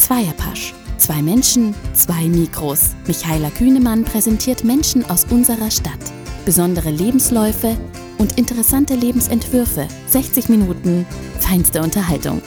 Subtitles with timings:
[0.00, 0.72] Zweierpasch.
[0.96, 2.94] Zwei Menschen, zwei Mikros.
[3.06, 6.00] Michaela Kühnemann präsentiert Menschen aus unserer Stadt.
[6.46, 7.76] Besondere Lebensläufe
[8.18, 9.86] und interessante Lebensentwürfe.
[10.08, 11.06] 60 Minuten
[11.38, 12.40] feinste Unterhaltung.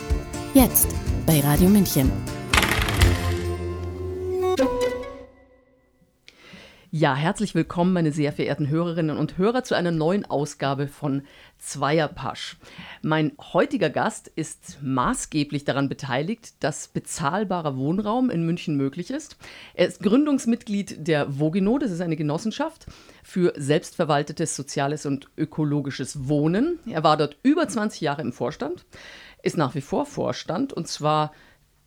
[0.55, 0.87] Jetzt
[1.27, 2.11] bei Radio München.
[6.95, 11.23] Ja, herzlich willkommen, meine sehr verehrten Hörerinnen und Hörer, zu einer neuen Ausgabe von
[11.57, 12.57] Zweierpasch.
[13.01, 19.37] Mein heutiger Gast ist maßgeblich daran beteiligt, dass bezahlbarer Wohnraum in München möglich ist.
[19.73, 22.85] Er ist Gründungsmitglied der Vogino, das ist eine Genossenschaft
[23.23, 26.77] für selbstverwaltetes soziales und ökologisches Wohnen.
[26.85, 28.85] Er war dort über 20 Jahre im Vorstand,
[29.41, 31.31] ist nach wie vor Vorstand und zwar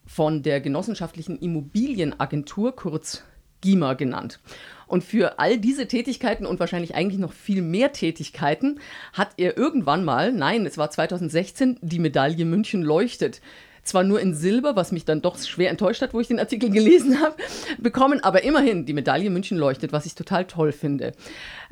[0.05, 3.23] von der genossenschaftlichen Immobilienagentur, kurz
[3.61, 4.41] GIMA genannt.
[4.87, 8.81] Und für all diese Tätigkeiten und wahrscheinlich eigentlich noch viel mehr Tätigkeiten
[9.13, 13.41] hat er irgendwann mal, nein, es war 2016, die Medaille München leuchtet
[13.87, 16.71] zwar nur in Silber, was mich dann doch schwer enttäuscht hat, wo ich den Artikel
[16.73, 17.37] gelesen habe,
[17.79, 21.13] bekommen, aber immerhin die Medaille München leuchtet, was ich total toll finde.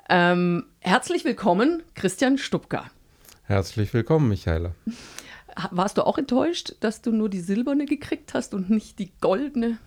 [0.09, 2.91] Ähm, herzlich willkommen, Christian Stupka.
[3.45, 4.75] Herzlich willkommen, Michaela.
[5.71, 9.79] Warst du auch enttäuscht, dass du nur die silberne gekriegt hast und nicht die goldene?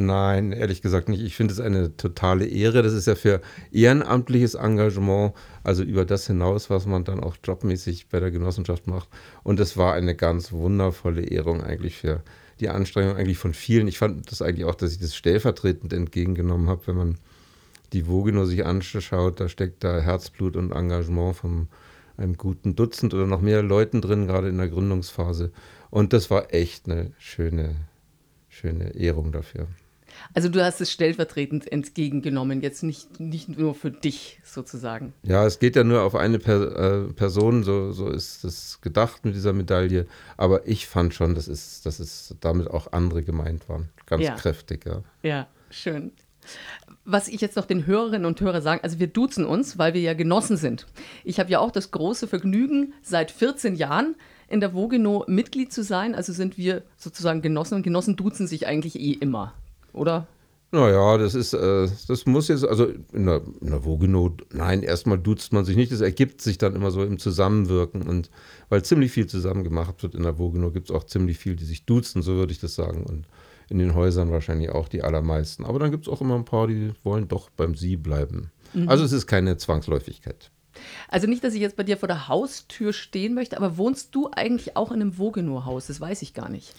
[0.00, 1.22] Nein, ehrlich gesagt nicht.
[1.22, 2.84] Ich finde es eine totale Ehre.
[2.84, 3.40] Das ist ja für
[3.72, 9.08] ehrenamtliches Engagement, also über das hinaus, was man dann auch jobmäßig bei der Genossenschaft macht.
[9.42, 12.22] Und es war eine ganz wundervolle Ehrung eigentlich für
[12.60, 13.88] die Anstrengung eigentlich von vielen.
[13.88, 17.18] Ich fand das eigentlich auch, dass ich das stellvertretend entgegengenommen habe, wenn man
[17.92, 21.66] die Vogino sich anschaut, da steckt da Herzblut und Engagement von
[22.16, 25.50] einem guten Dutzend oder noch mehr Leuten drin, gerade in der Gründungsphase.
[25.90, 27.74] Und das war echt eine schöne,
[28.48, 29.66] schöne Ehrung dafür.
[30.34, 35.12] Also du hast es stellvertretend entgegengenommen, jetzt nicht, nicht nur für dich sozusagen.
[35.22, 39.24] Ja, es geht ja nur auf eine per, äh, Person, so, so ist es gedacht
[39.24, 40.06] mit dieser Medaille.
[40.36, 43.88] Aber ich fand schon, dass es, dass es damit auch andere gemeint waren.
[44.06, 44.34] Ganz ja.
[44.34, 45.02] kräftig, ja.
[45.22, 46.12] Ja, schön.
[47.04, 50.00] Was ich jetzt noch den Hörerinnen und Hörern sagen, also wir duzen uns, weil wir
[50.00, 50.86] ja Genossen sind.
[51.24, 54.14] Ich habe ja auch das große Vergnügen, seit 14 Jahren
[54.48, 56.14] in der Vogeno Mitglied zu sein.
[56.14, 59.54] Also sind wir sozusagen Genossen und Genossen duzen sich eigentlich eh immer
[59.92, 60.26] oder?
[60.70, 65.18] Naja, das ist, äh, das muss jetzt, also in der, in der Vogeno, nein, erstmal
[65.18, 68.30] duzt man sich nicht, das ergibt sich dann immer so im Zusammenwirken und
[68.68, 71.64] weil ziemlich viel zusammen gemacht wird in der Vogeno, gibt es auch ziemlich viel, die
[71.64, 73.26] sich duzen, so würde ich das sagen und
[73.70, 75.64] in den Häusern wahrscheinlich auch die allermeisten.
[75.64, 78.50] Aber dann gibt es auch immer ein paar, die wollen doch beim Sie bleiben.
[78.74, 78.88] Mhm.
[78.88, 80.50] Also es ist keine Zwangsläufigkeit.
[81.08, 84.30] Also nicht, dass ich jetzt bei dir vor der Haustür stehen möchte, aber wohnst du
[84.30, 85.86] eigentlich auch in einem Vogeno-Haus?
[85.88, 86.74] Das weiß ich gar nicht.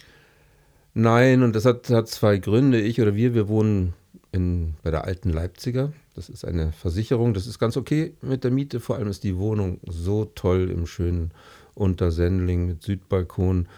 [0.94, 2.80] Nein, und das hat, hat zwei Gründe.
[2.80, 3.94] Ich oder wir, wir wohnen
[4.32, 5.92] in, bei der alten Leipziger.
[6.14, 7.34] Das ist eine Versicherung.
[7.34, 8.80] Das ist ganz okay mit der Miete.
[8.80, 11.30] Vor allem ist die Wohnung so toll im schönen
[11.74, 13.68] Untersendling mit Südbalkon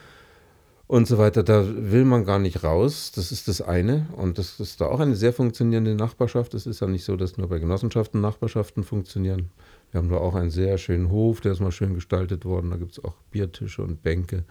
[0.86, 1.42] und so weiter.
[1.42, 3.12] Da will man gar nicht raus.
[3.14, 4.06] Das ist das eine.
[4.16, 6.54] Und das ist da auch eine sehr funktionierende Nachbarschaft.
[6.54, 9.50] Es ist ja nicht so, dass nur bei Genossenschaften Nachbarschaften funktionieren.
[9.90, 12.70] Wir haben da auch einen sehr schönen Hof, der ist mal schön gestaltet worden.
[12.70, 14.44] Da gibt es auch Biertische und Bänke.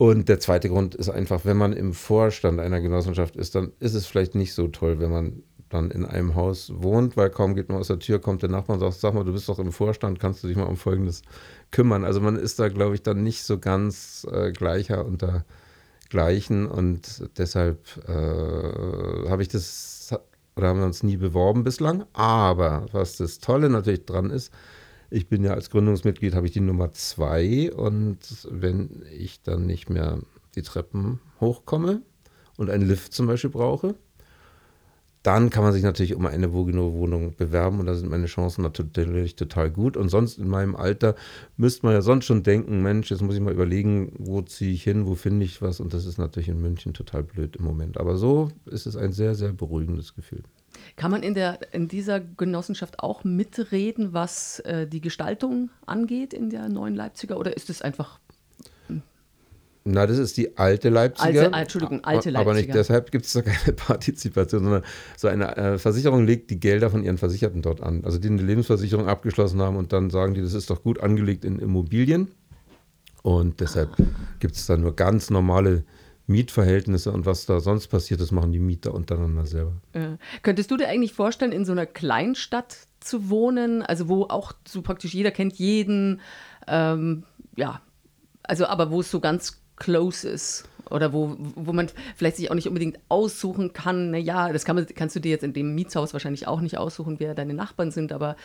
[0.00, 3.92] Und der zweite Grund ist einfach, wenn man im Vorstand einer Genossenschaft ist, dann ist
[3.92, 7.68] es vielleicht nicht so toll, wenn man dann in einem Haus wohnt, weil kaum geht
[7.68, 9.72] man aus der Tür, kommt der Nachbar und sagt, sag mal, du bist doch im
[9.72, 11.20] Vorstand, kannst du dich mal um Folgendes
[11.70, 12.06] kümmern.
[12.06, 15.44] Also man ist da, glaube ich, dann nicht so ganz äh, gleicher unter
[16.08, 20.14] Gleichen und deshalb äh, habe ich das,
[20.56, 22.06] oder haben wir uns nie beworben bislang.
[22.14, 24.50] Aber was das Tolle natürlich dran ist,
[25.10, 28.18] ich bin ja als Gründungsmitglied, habe ich die Nummer zwei und
[28.50, 30.20] wenn ich dann nicht mehr
[30.54, 32.02] die Treppen hochkomme
[32.56, 33.94] und einen Lift zum Beispiel brauche,
[35.22, 39.36] dann kann man sich natürlich um eine Vogino-Wohnung bewerben und da sind meine Chancen natürlich
[39.36, 39.98] total gut.
[39.98, 41.14] Und sonst in meinem Alter
[41.58, 44.82] müsste man ja sonst schon denken, Mensch, jetzt muss ich mal überlegen, wo ziehe ich
[44.82, 47.98] hin, wo finde ich was und das ist natürlich in München total blöd im Moment.
[47.98, 50.42] Aber so ist es ein sehr, sehr beruhigendes Gefühl.
[50.96, 56.50] Kann man in, der, in dieser Genossenschaft auch mitreden, was äh, die Gestaltung angeht in
[56.50, 58.20] der neuen Leipziger oder ist es einfach
[59.84, 61.44] na, das ist die alte Leipziger.
[61.44, 62.38] Alte, Entschuldigung, alte Leipziger.
[62.38, 64.82] Aber nicht deshalb gibt es da keine Partizipation, sondern
[65.16, 68.04] so eine äh, Versicherung legt die Gelder von ihren Versicherten dort an.
[68.04, 71.44] Also die eine Lebensversicherung abgeschlossen haben und dann sagen die, das ist doch gut angelegt
[71.44, 72.28] in Immobilien.
[73.22, 73.90] Und deshalb
[74.38, 75.84] gibt es da nur ganz normale
[76.30, 79.72] Mietverhältnisse und was da sonst passiert, das machen die Mieter untereinander selber.
[79.94, 80.16] Ja.
[80.42, 84.82] Könntest du dir eigentlich vorstellen, in so einer Kleinstadt zu wohnen, also wo auch so
[84.82, 86.20] praktisch jeder kennt jeden,
[86.66, 87.24] ähm,
[87.56, 87.82] ja,
[88.42, 92.54] also aber wo es so ganz close ist oder wo, wo man vielleicht sich auch
[92.54, 96.12] nicht unbedingt aussuchen kann, naja, das kann man, kannst du dir jetzt in dem Mietshaus
[96.12, 98.36] wahrscheinlich auch nicht aussuchen, wer deine Nachbarn sind, aber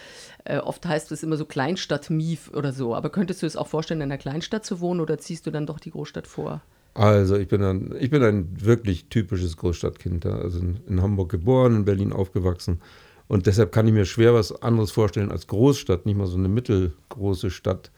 [0.45, 2.95] äh, oft heißt es immer so Kleinstadt-Mief oder so.
[2.95, 5.65] Aber könntest du es auch vorstellen, in einer Kleinstadt zu wohnen oder ziehst du dann
[5.65, 6.61] doch die Großstadt vor?
[6.95, 10.25] Also ich bin ein, ich bin ein wirklich typisches Großstadtkind.
[10.25, 12.81] Also in, Hamburg geboren, in Berlin aufgewachsen.
[13.27, 16.05] Und deshalb kann ich mir schwer was anderes vorstellen als Großstadt.
[16.05, 17.91] Nicht mal so eine mittelgroße Stadt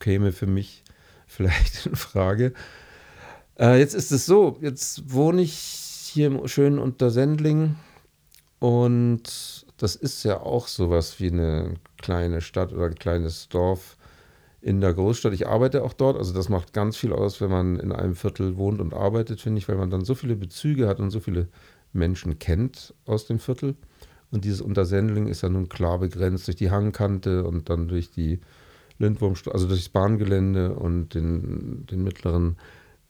[0.00, 0.82] käme für mich
[1.26, 2.52] vielleicht in Frage.
[3.58, 7.76] Äh, jetzt ist es so, jetzt wohne ich hier im schönen Untersendling
[8.58, 13.96] und das ist ja auch sowas wie eine kleine Stadt oder ein kleines Dorf
[14.64, 15.34] in der Großstadt.
[15.34, 18.56] Ich arbeite auch dort, also das macht ganz viel aus, wenn man in einem Viertel
[18.56, 21.48] wohnt und arbeitet, finde ich, weil man dann so viele Bezüge hat und so viele
[21.92, 23.76] Menschen kennt aus dem Viertel.
[24.30, 28.40] Und dieses Untersendling ist ja nun klar begrenzt durch die Hangkante und dann durch die
[28.98, 32.56] Lindwurmstraße, also durch das Bahngelände und den, den mittleren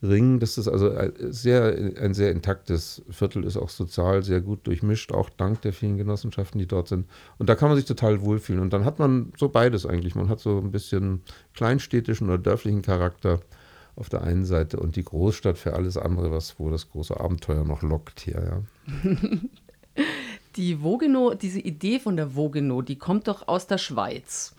[0.03, 0.39] Ring.
[0.41, 5.13] Das ist also ein sehr, ein sehr intaktes Viertel, ist auch sozial sehr gut durchmischt,
[5.13, 7.07] auch dank der vielen Genossenschaften, die dort sind.
[7.39, 8.61] Und da kann man sich total wohlfühlen.
[8.61, 10.15] Und dann hat man so beides eigentlich.
[10.15, 11.23] Man hat so ein bisschen
[11.55, 13.41] kleinstädtischen oder dörflichen Charakter
[13.97, 17.65] auf der einen Seite und die Großstadt für alles andere, was wo das große Abenteuer
[17.65, 19.23] noch lockt hier, ja.
[20.57, 24.55] die Vogeno, diese Idee von der Vogeno, die kommt doch aus der Schweiz.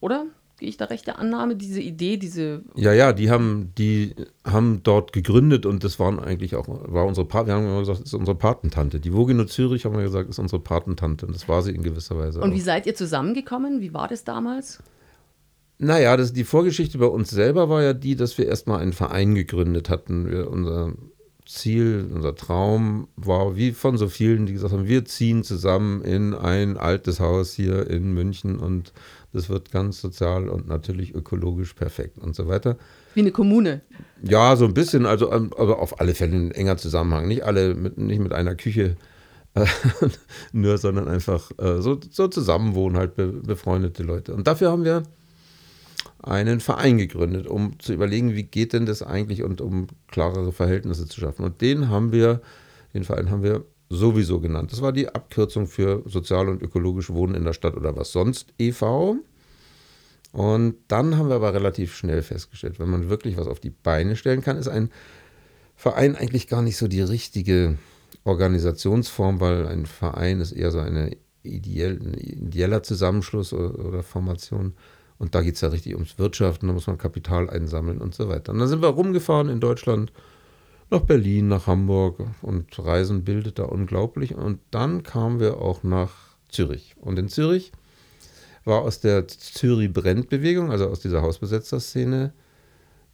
[0.00, 0.26] Oder?
[0.64, 2.62] Gehe ich da recht der Annahme, diese Idee, diese.
[2.74, 4.14] Ja, ja, die haben, die
[4.46, 8.00] haben dort gegründet und das waren eigentlich auch, war unsere Patentante, wir haben immer gesagt,
[8.00, 8.98] das ist unsere Patentante.
[8.98, 12.16] Die Vogino Zürich, haben wir gesagt, ist unsere Patentante und das war sie in gewisser
[12.16, 12.40] Weise.
[12.40, 12.54] Und auch.
[12.54, 13.82] wie seid ihr zusammengekommen?
[13.82, 14.82] Wie war das damals?
[15.76, 19.34] Naja, das, die Vorgeschichte bei uns selber war ja die, dass wir erstmal einen Verein
[19.34, 20.30] gegründet hatten.
[20.30, 20.94] Wir, unser
[21.54, 26.34] Ziel, unser Traum war, wie von so vielen, die gesagt haben, wir ziehen zusammen in
[26.34, 28.92] ein altes Haus hier in München und
[29.32, 32.76] das wird ganz sozial und natürlich ökologisch perfekt und so weiter.
[33.14, 33.82] Wie eine Kommune.
[34.22, 37.28] Ja, so ein bisschen, also, ähm, also auf alle Fälle ein enger Zusammenhang.
[37.28, 38.96] Nicht alle, mit, nicht mit einer Küche
[40.52, 44.34] nur, sondern einfach äh, so, so zusammenwohnen, halt be, befreundete Leute.
[44.34, 45.04] Und dafür haben wir
[46.24, 51.06] einen Verein gegründet, um zu überlegen, wie geht denn das eigentlich und um klarere Verhältnisse
[51.06, 51.44] zu schaffen.
[51.44, 52.40] Und den haben wir,
[52.94, 54.72] den Verein haben wir sowieso genannt.
[54.72, 58.54] Das war die Abkürzung für sozial und ökologisch Wohnen in der Stadt oder was sonst
[58.58, 59.16] e.V.
[60.32, 64.16] Und dann haben wir aber relativ schnell festgestellt, wenn man wirklich was auf die Beine
[64.16, 64.90] stellen kann, ist ein
[65.76, 67.78] Verein eigentlich gar nicht so die richtige
[68.24, 74.74] Organisationsform, weil ein Verein ist eher so eine ideell, ein ideeller Zusammenschluss oder, oder Formation.
[75.18, 78.28] Und da geht es ja richtig ums Wirtschaften, da muss man Kapital einsammeln und so
[78.28, 78.52] weiter.
[78.52, 80.12] Und dann sind wir rumgefahren in Deutschland
[80.90, 84.34] nach Berlin, nach Hamburg und Reisen bildet da unglaublich.
[84.34, 86.12] Und dann kamen wir auch nach
[86.48, 86.94] Zürich.
[87.00, 87.72] Und in Zürich
[88.64, 92.32] war aus der Zürich-Brennt-Bewegung, also aus dieser Hausbesetzer-Szene,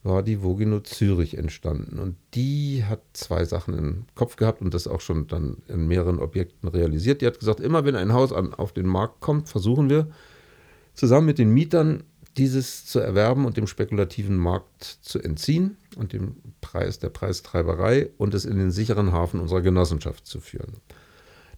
[0.03, 1.99] war die Vogino Zürich entstanden.
[1.99, 6.19] Und die hat zwei Sachen im Kopf gehabt und das auch schon dann in mehreren
[6.19, 7.21] Objekten realisiert.
[7.21, 10.09] Die hat gesagt, immer wenn ein Haus an, auf den Markt kommt, versuchen wir
[10.95, 12.05] zusammen mit den Mietern
[12.37, 18.35] dieses zu erwerben und dem spekulativen Markt zu entziehen und dem Preis der Preistreiberei und
[18.35, 20.75] es in den sicheren Hafen unserer Genossenschaft zu führen.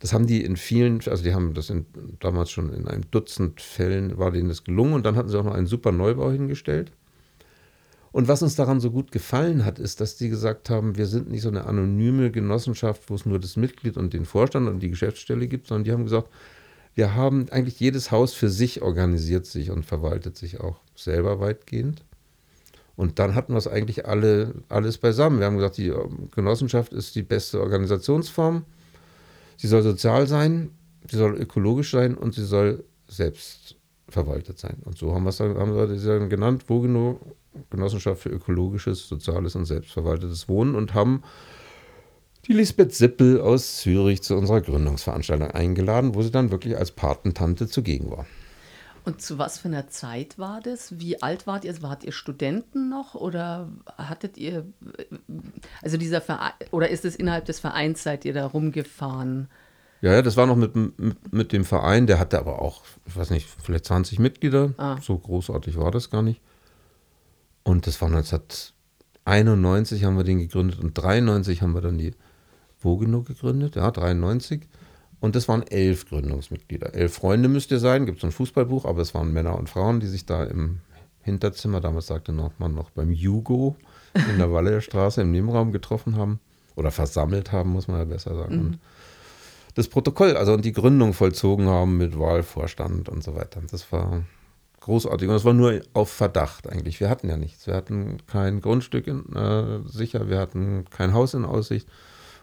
[0.00, 1.86] Das haben die in vielen, also die haben das in,
[2.18, 5.44] damals schon in einem Dutzend Fällen war denen das gelungen und dann hatten sie auch
[5.44, 6.90] noch einen super Neubau hingestellt.
[8.10, 11.30] Und was uns daran so gut gefallen hat, ist, dass die gesagt haben, wir sind
[11.30, 14.90] nicht so eine anonyme Genossenschaft, wo es nur das Mitglied und den Vorstand und die
[14.90, 16.28] Geschäftsstelle gibt, sondern die haben gesagt,
[16.94, 22.04] wir haben eigentlich jedes Haus für sich organisiert sich und verwaltet sich auch selber weitgehend.
[22.96, 25.38] Und dann hatten wir es eigentlich alle, alles beisammen.
[25.38, 28.64] Wir haben gesagt, die ähm, Genossenschaft ist die beste Organisationsform.
[29.56, 30.70] Sie soll sozial sein,
[31.08, 33.76] sie soll ökologisch sein und sie soll selbst
[34.08, 34.76] verwaltet sein.
[34.84, 37.18] Und so haben, dann, haben wir das dann genannt, Wogeno,
[37.70, 41.22] Genossenschaft für ökologisches, soziales und selbstverwaltetes Wohnen und haben
[42.46, 47.68] die Lisbeth Sippel aus Zürich zu unserer Gründungsveranstaltung eingeladen, wo sie dann wirklich als Patentante
[47.68, 48.26] zugegen war.
[49.04, 51.00] Und zu was für einer Zeit war das?
[51.00, 51.82] Wie alt wart ihr?
[51.82, 53.68] Wart ihr Studenten noch oder
[53.98, 54.64] hattet ihr,
[55.82, 59.48] also dieser Verein, oder ist es innerhalb des Vereins, seid ihr da rumgefahren?
[60.02, 63.16] Ja, ja, das war noch mit, mit, mit dem Verein, der hatte aber auch, ich
[63.16, 64.74] weiß nicht, vielleicht 20 Mitglieder.
[64.76, 64.98] Ah.
[65.00, 66.40] So großartig war das gar nicht.
[67.64, 72.14] Und das war 1991 haben wir den gegründet und 93 haben wir dann die
[72.82, 74.68] Vogeno gegründet, ja, 93.
[75.20, 76.94] Und das waren elf Gründungsmitglieder.
[76.94, 80.00] Elf Freunde müsst ihr sein, gibt es ein Fußballbuch, aber es waren Männer und Frauen,
[80.00, 80.80] die sich da im
[81.22, 83.76] Hinterzimmer, damals sagte noch, man noch beim Jugo
[84.14, 86.40] in der Wallerstraße im Nebenraum getroffen haben.
[86.74, 88.54] Oder versammelt haben, muss man ja besser sagen.
[88.54, 88.60] Mhm.
[88.66, 88.78] Und
[89.74, 93.60] das Protokoll, also und die Gründung vollzogen haben mit Wahlvorstand und so weiter.
[93.70, 94.24] Das war
[94.80, 95.28] großartig.
[95.28, 96.98] Und das war nur auf Verdacht eigentlich.
[96.98, 97.66] Wir hatten ja nichts.
[97.66, 101.86] Wir hatten kein Grundstück in, äh, sicher, wir hatten kein Haus in Aussicht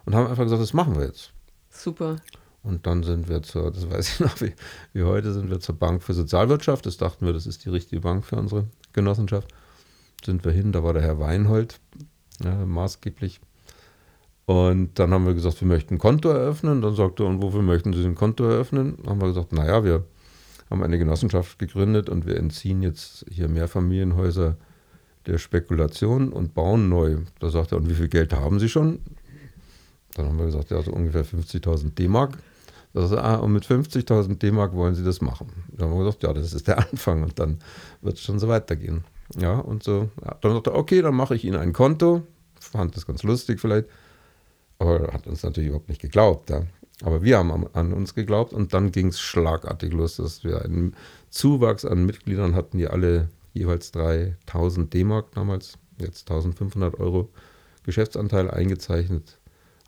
[0.10, 1.34] und haben einfach gesagt, das machen wir jetzt.
[1.70, 2.16] Super.
[2.63, 4.54] Und dann sind wir zur, das weiß ich noch, wie,
[4.92, 6.88] wie heute sind wir zur Bank für Sozialwirtschaft.
[6.88, 9.54] Das dachten wir, das ist die richtige Bank für unsere Genossenschaft.
[10.25, 11.80] Sind wir hin, da war der Herr Weinhold
[12.44, 13.39] ja, maßgeblich.
[14.48, 16.82] Und dann haben wir gesagt, wir möchten ein Konto eröffnen.
[16.82, 18.98] Dann sagte er, und wofür möchten Sie ein Konto eröffnen?
[18.98, 20.06] Dann haben wir gesagt, naja, wir
[20.72, 24.58] haben eine Genossenschaft gegründet und wir entziehen jetzt hier Mehrfamilienhäuser
[25.28, 27.18] der Spekulation und bauen neu.
[27.38, 29.01] Da sagt er, und wie viel Geld haben Sie schon?
[30.16, 32.38] Dann haben wir gesagt, ja, so ungefähr 50.000 D-Mark.
[32.96, 35.48] Ah, und mit 50.000 D-Mark wollen Sie das machen.
[35.72, 37.60] Dann haben wir gesagt, ja, das ist der Anfang und dann
[38.01, 39.04] wird es schon so weitergehen.
[39.38, 40.10] Ja, und so.
[40.24, 42.24] Ja, dann sagt er, okay, dann mache ich Ihnen ein Konto.
[42.60, 43.88] Fand das ganz lustig vielleicht.
[44.80, 46.50] Aber hat uns natürlich überhaupt nicht geglaubt.
[46.50, 46.63] Ja.
[47.04, 50.96] Aber wir haben an uns geglaubt und dann ging es schlagartig los, dass wir einen
[51.30, 57.30] Zuwachs an Mitgliedern hatten, die alle jeweils 3000 D-Mark damals, jetzt 1500 Euro
[57.84, 59.38] Geschäftsanteil eingezeichnet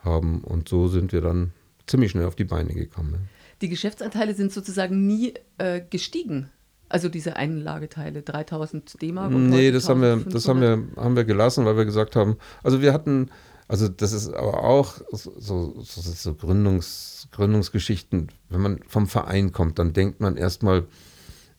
[0.04, 0.42] haben.
[0.42, 1.52] Und so sind wir dann
[1.88, 3.30] ziemlich schnell auf die Beine gekommen.
[3.62, 6.50] Die Geschäftsanteile sind sozusagen nie äh, gestiegen.
[6.90, 9.32] Also diese Einlageteile, 3000 D-Mark?
[9.32, 12.82] Nee, das, haben wir, das haben, wir, haben wir gelassen, weil wir gesagt haben, also
[12.82, 13.30] wir hatten,
[13.70, 19.80] also das ist aber auch so, so, so Gründungs, Gründungsgeschichten, wenn man vom Verein kommt,
[19.80, 20.86] dann denkt man erstmal,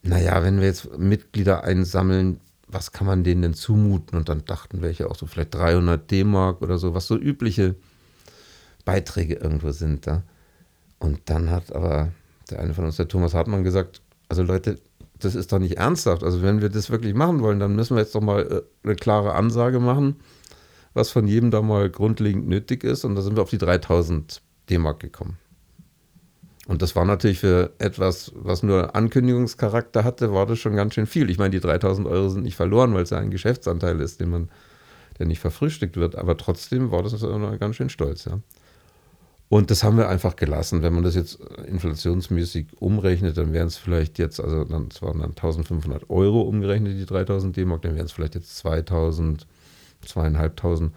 [0.03, 4.19] naja, wenn wir jetzt Mitglieder einsammeln, was kann man denen denn zumuten?
[4.19, 7.77] Und dann dachten welche auch so vielleicht 300 D-Mark oder so, was so übliche
[8.85, 10.23] Beiträge irgendwo sind da.
[10.99, 12.13] Und dann hat aber
[12.51, 14.79] der eine von uns, der Thomas Hartmann, gesagt, also Leute,
[15.19, 16.23] das ist doch nicht ernsthaft.
[16.23, 18.97] Also wenn wir das wirklich machen wollen, dann müssen wir jetzt doch mal äh, eine
[18.97, 20.17] klare Ansage machen,
[20.95, 23.05] was von jedem da mal grundlegend nötig ist.
[23.05, 25.39] Und da sind wir auf die 3000 D-Mark gekommen.
[26.69, 31.07] Und das war natürlich für etwas, was nur Ankündigungscharakter hatte, war das schon ganz schön
[31.07, 31.29] viel.
[31.29, 34.31] Ich meine, die 3000 Euro sind nicht verloren, weil es ja ein Geschäftsanteil ist, den
[34.31, 34.49] man,
[35.19, 36.15] der nicht verfrühstückt wird.
[36.15, 37.21] Aber trotzdem war das
[37.59, 38.39] ganz schön stolz, ja.
[39.53, 40.81] Und das haben wir einfach gelassen.
[40.81, 45.33] Wenn man das jetzt inflationsmäßig umrechnet, dann wären es vielleicht jetzt, also dann, waren dann
[45.33, 49.47] 1500 Euro umgerechnet, die 3000 D-Mark, dann wären es vielleicht jetzt 2000,
[50.07, 50.91] 2500.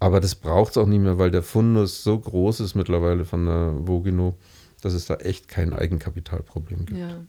[0.00, 3.46] Aber das braucht es auch nicht mehr, weil der Fundus so groß ist mittlerweile von
[3.46, 4.36] der Vogino,
[4.80, 6.98] dass es da echt kein Eigenkapitalproblem gibt.
[6.98, 7.22] Ja.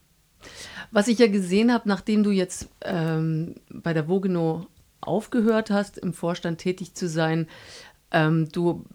[0.89, 4.65] Was ich ja gesehen habe, nachdem du jetzt ähm, bei der Vogino
[5.01, 7.47] aufgehört hast, im Vorstand tätig zu sein,
[8.13, 8.85] ähm, du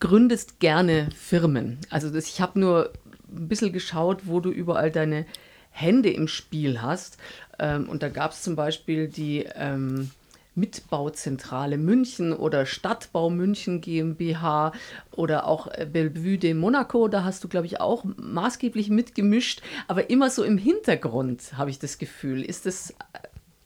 [0.00, 1.78] gründest gerne Firmen.
[1.90, 2.92] Also das, ich habe nur
[3.28, 5.26] ein bisschen geschaut, wo du überall deine
[5.70, 7.18] Hände im Spiel hast.
[7.58, 10.10] Ähm, und da gab es zum Beispiel die ähm,
[10.54, 14.72] Mitbauzentrale München oder Stadtbau München GmbH
[15.10, 17.08] oder auch äh, Bellevue de Monaco.
[17.08, 21.78] Da hast du, glaube ich, auch maßgeblich mitgemischt, aber immer so im Hintergrund, habe ich
[21.78, 22.42] das Gefühl.
[22.42, 22.94] Ist das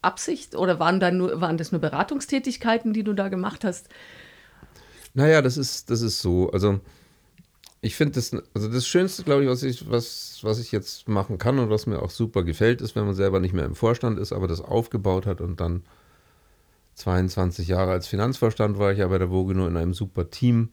[0.01, 3.89] Absicht oder waren, da nur, waren das nur Beratungstätigkeiten, die du da gemacht hast?
[5.13, 6.51] Naja, das ist, das ist so.
[6.51, 6.79] Also
[7.81, 11.37] ich finde das, also das Schönste, glaube ich, was ich, was, was ich jetzt machen
[11.37, 14.19] kann und was mir auch super gefällt, ist, wenn man selber nicht mehr im Vorstand
[14.19, 15.83] ist, aber das aufgebaut hat und dann
[16.95, 20.69] 22 Jahre als Finanzvorstand war ich ja bei der Vogeno in einem super Team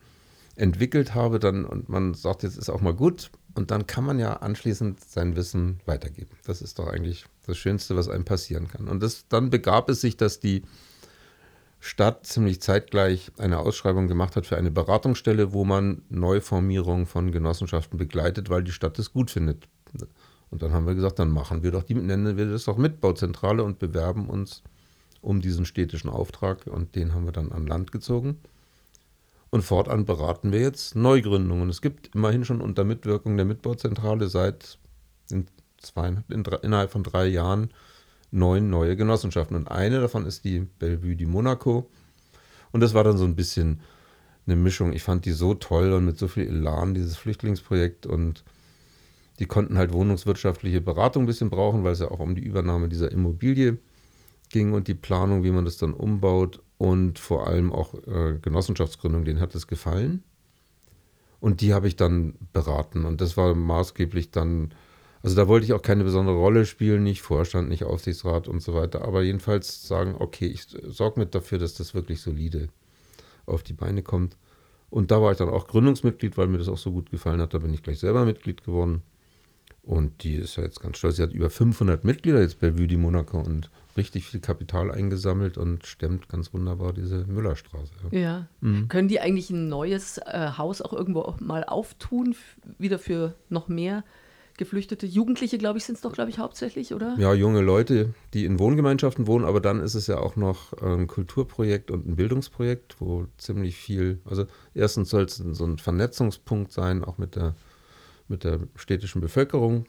[0.57, 4.19] entwickelt habe, dann und man sagt, jetzt ist auch mal gut und dann kann man
[4.19, 6.31] ja anschließend sein Wissen weitergeben.
[6.45, 8.89] Das ist doch eigentlich das Schönste, was einem passieren kann.
[8.89, 10.63] Und das, dann begab es sich, dass die
[11.87, 17.97] Stadt ziemlich zeitgleich eine Ausschreibung gemacht hat für eine Beratungsstelle, wo man Neuformierung von Genossenschaften
[17.97, 19.69] begleitet, weil die Stadt es gut findet.
[20.51, 23.63] Und dann haben wir gesagt, dann machen wir doch die, nennen wir das doch Mitbauzentrale
[23.63, 24.63] und bewerben uns
[25.21, 28.39] um diesen städtischen Auftrag und den haben wir dann an Land gezogen.
[29.51, 31.69] Und fortan beraten wir jetzt Neugründungen.
[31.69, 34.79] Es gibt immerhin schon unter Mitwirkung der Mitbauzentrale seit
[35.31, 35.47] in
[35.79, 37.71] zwei, in, innerhalb von drei Jahren
[38.37, 39.57] neun neue Genossenschaften.
[39.57, 41.89] Und eine davon ist die Bellevue di Monaco.
[42.71, 43.81] Und das war dann so ein bisschen
[44.47, 44.93] eine Mischung.
[44.93, 48.07] Ich fand die so toll und mit so viel Elan, dieses Flüchtlingsprojekt.
[48.07, 48.45] Und
[49.39, 52.89] die konnten halt wohnungswirtschaftliche Beratung ein bisschen brauchen, weil es ja auch um die Übernahme
[52.89, 53.79] dieser Immobilie
[54.51, 56.63] ging und die Planung, wie man das dann umbaut.
[56.79, 60.23] Und vor allem auch äh, Genossenschaftsgründung, denen hat es gefallen.
[61.41, 63.07] Und die habe ich dann beraten.
[63.07, 64.73] Und das war maßgeblich dann
[65.27, 68.75] also da wollte ich auch keine besondere Rolle spielen, nicht Vorstand, nicht Aufsichtsrat und so
[68.75, 72.69] weiter, aber jedenfalls sagen, okay, ich sorge mit dafür, dass das wirklich solide
[73.45, 74.37] auf die Beine kommt.
[74.89, 77.55] Und da war ich dann auch Gründungsmitglied, weil mir das auch so gut gefallen hat.
[77.55, 79.03] Da bin ich gleich selber Mitglied geworden.
[79.83, 81.17] Und die ist ja jetzt ganz stolz.
[81.17, 85.87] Sie hat über 500 Mitglieder jetzt bei Vue Monaco und richtig viel Kapital eingesammelt und
[85.87, 87.91] stemmt ganz wunderbar diese Müllerstraße.
[88.13, 88.19] Ja.
[88.21, 88.47] ja.
[88.61, 88.87] Mhm.
[88.87, 92.37] Können die eigentlich ein neues äh, Haus auch irgendwo mal auftun,
[92.79, 94.05] wieder für noch mehr
[94.57, 97.17] Geflüchtete, Jugendliche, glaube ich, sind es doch, glaube ich, hauptsächlich, oder?
[97.19, 101.07] Ja, junge Leute, die in Wohngemeinschaften wohnen, aber dann ist es ja auch noch ein
[101.07, 107.05] Kulturprojekt und ein Bildungsprojekt, wo ziemlich viel, also erstens soll es so ein Vernetzungspunkt sein,
[107.05, 107.55] auch mit der,
[108.29, 109.87] mit der städtischen Bevölkerung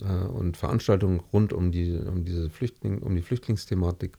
[0.00, 4.18] äh, und Veranstaltungen rund um die, um diese Flüchtling, um die Flüchtlingsthematik.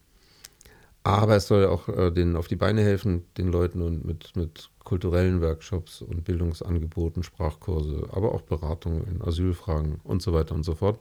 [1.03, 4.69] Aber es soll auch äh, denen auf die Beine helfen, den Leuten und mit, mit
[4.83, 10.75] kulturellen Workshops und Bildungsangeboten, Sprachkurse, aber auch Beratungen in Asylfragen und so weiter und so
[10.75, 10.99] fort.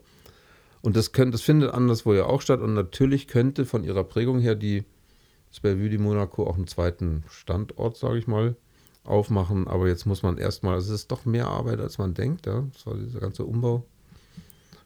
[0.81, 2.61] Und das, könnt, das findet anderswo ja auch statt.
[2.61, 4.85] Und natürlich könnte von ihrer Prägung her die
[5.61, 8.57] Bellevue de Monaco auch einen zweiten Standort, sage ich mal,
[9.05, 9.69] aufmachen.
[9.69, 12.47] Aber jetzt muss man erstmal, es ist doch mehr Arbeit, als man denkt.
[12.47, 12.65] Ja?
[12.73, 13.85] Das war dieser ganze Umbau.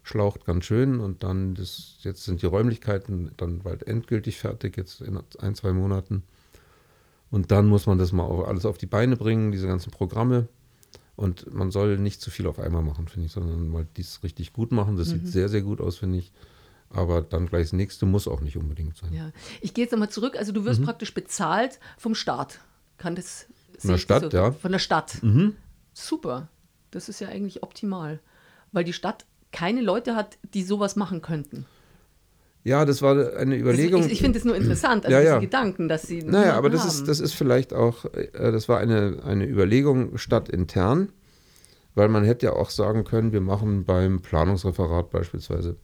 [0.07, 5.01] Schlaucht ganz schön und dann, das, jetzt sind die Räumlichkeiten dann bald endgültig fertig, jetzt
[5.01, 6.23] in ein, zwei Monaten.
[7.33, 10.47] Und dann muss man das mal alles auf die Beine bringen, diese ganzen Programme.
[11.17, 14.53] Und man soll nicht zu viel auf einmal machen, finde ich, sondern mal dies richtig
[14.53, 14.97] gut machen.
[14.97, 15.13] Das mhm.
[15.13, 16.31] sieht sehr, sehr gut aus, finde ich.
[16.89, 19.13] Aber dann gleich das nächste muss auch nicht unbedingt sein.
[19.13, 19.33] Ja.
[19.61, 20.37] Ich gehe jetzt nochmal zurück.
[20.37, 20.85] Also du wirst mhm.
[20.85, 22.61] praktisch bezahlt vom Staat.
[22.97, 23.47] Kann das
[23.79, 24.37] Von der Stadt, so?
[24.37, 24.53] ja.
[24.53, 25.21] Von der Stadt.
[25.21, 25.57] Mhm.
[25.95, 26.49] Super.
[26.93, 28.21] Das ist ja eigentlich optimal.
[28.71, 31.65] Weil die Stadt keine Leute hat, die sowas machen könnten.
[32.63, 34.03] Ja, das war eine Überlegung.
[34.03, 35.39] Das, ich, ich finde es nur interessant, also ja, ja.
[35.39, 36.23] diese Gedanken, dass sie.
[36.23, 36.89] Naja, aber das haben.
[36.91, 41.11] ist, das ist vielleicht auch, äh, das war eine, eine Überlegung stadtintern,
[41.95, 45.77] weil man hätte ja auch sagen können, wir machen beim Planungsreferat beispielsweise,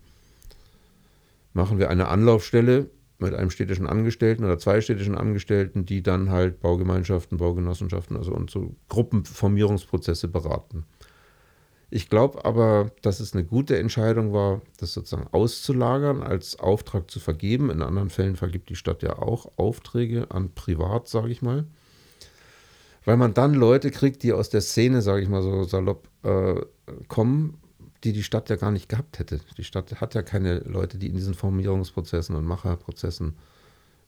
[1.55, 6.61] machen wir eine Anlaufstelle mit einem städtischen Angestellten oder zwei städtischen Angestellten, die dann halt
[6.61, 10.85] Baugemeinschaften, Baugenossenschaften, also und so Gruppenformierungsprozesse beraten.
[11.95, 17.21] Ich glaube aber, dass es eine gute Entscheidung war, das sozusagen auszulagern, als Auftrag zu
[17.21, 17.69] vergeben.
[17.69, 21.67] In anderen Fällen vergibt die Stadt ja auch Aufträge an Privat, sage ich mal.
[23.05, 26.63] Weil man dann Leute kriegt, die aus der Szene, sage ich mal so salopp, äh,
[27.09, 27.59] kommen,
[28.05, 29.41] die die Stadt ja gar nicht gehabt hätte.
[29.59, 33.37] Die Stadt hat ja keine Leute, die in diesen Formierungsprozessen und Macherprozessen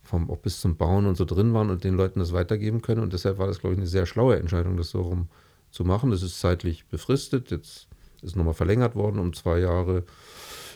[0.03, 3.03] vom, auch bis zum Bauen und so drin waren und den Leuten das weitergeben können.
[3.03, 5.29] Und deshalb war das, glaube ich, eine sehr schlaue Entscheidung, das so rum
[5.75, 6.11] zu machen.
[6.11, 7.51] Das ist zeitlich befristet.
[7.51, 7.89] Jetzt
[8.23, 10.05] ist nochmal verlängert worden um zwei Jahre.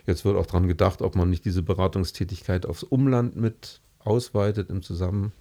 [0.07, 4.83] Jetzt wird auch daran gedacht, ob man nicht diese Beratungstätigkeit aufs Umland mit ausweitet im
[4.83, 5.33] Zusammen.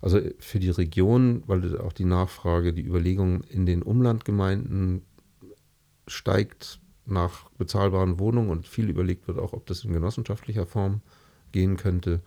[0.00, 5.02] Also für die Region, weil auch die Nachfrage, die Überlegung in den Umlandgemeinden
[6.06, 11.00] steigt nach bezahlbaren Wohnungen und viel überlegt wird auch, ob das in genossenschaftlicher Form
[11.50, 12.20] gehen könnte.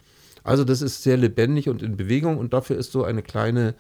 [0.44, 3.76] Also das ist sehr lebendig und in Bewegung und dafür ist so eine kleine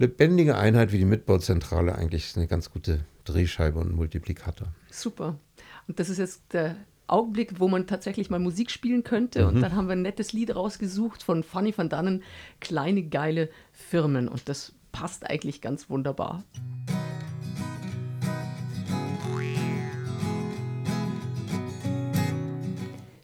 [0.00, 4.68] lebendige Einheit wie die Mitbauzentrale eigentlich eine ganz gute Drehscheibe und Multiplikator.
[4.90, 5.38] Super.
[5.86, 6.74] Und das ist jetzt der
[7.06, 9.42] Augenblick, wo man tatsächlich mal Musik spielen könnte.
[9.42, 9.48] Mhm.
[9.48, 12.22] Und dann haben wir ein nettes Lied rausgesucht von Fanny van Dannen,
[12.60, 14.26] Kleine geile Firmen.
[14.26, 16.44] Und das passt eigentlich ganz wunderbar.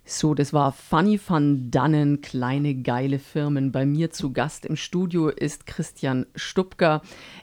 [0.08, 3.72] So, das war Fanny van Dannen, kleine geile Firmen.
[3.72, 7.02] Bei mir zu Gast im Studio ist Christian Stupka,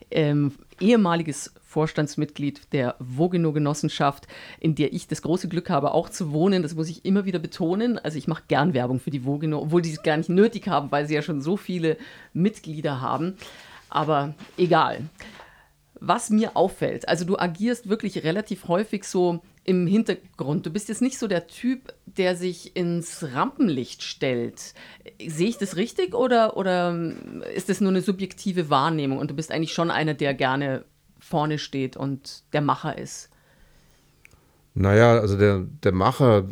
[0.10, 4.30] ähm, ehemaliges Vorstandsmitglied der Vogeno Genossenschaft,
[4.62, 6.63] in der ich das große Glück habe, auch zu wohnen.
[6.63, 7.99] Das muss ich immer wieder betonen.
[7.99, 10.89] Also ich mache gern Werbung für die Vogeno, obwohl die es gar nicht nötig haben,
[10.89, 11.97] weil sie ja schon so viele
[12.32, 13.36] Mitglieder haben.
[13.89, 15.02] Aber egal.
[15.99, 20.65] Was mir auffällt, also du agierst wirklich relativ häufig so im Hintergrund.
[20.65, 24.73] Du bist jetzt nicht so der Typ, der sich ins Rampenlicht stellt.
[25.26, 26.95] Sehe ich das richtig oder, oder
[27.54, 30.86] ist das nur eine subjektive Wahrnehmung und du bist eigentlich schon einer, der gerne
[31.19, 33.30] vorne steht und der Macher ist?
[34.73, 36.47] Naja, also der, der Macher,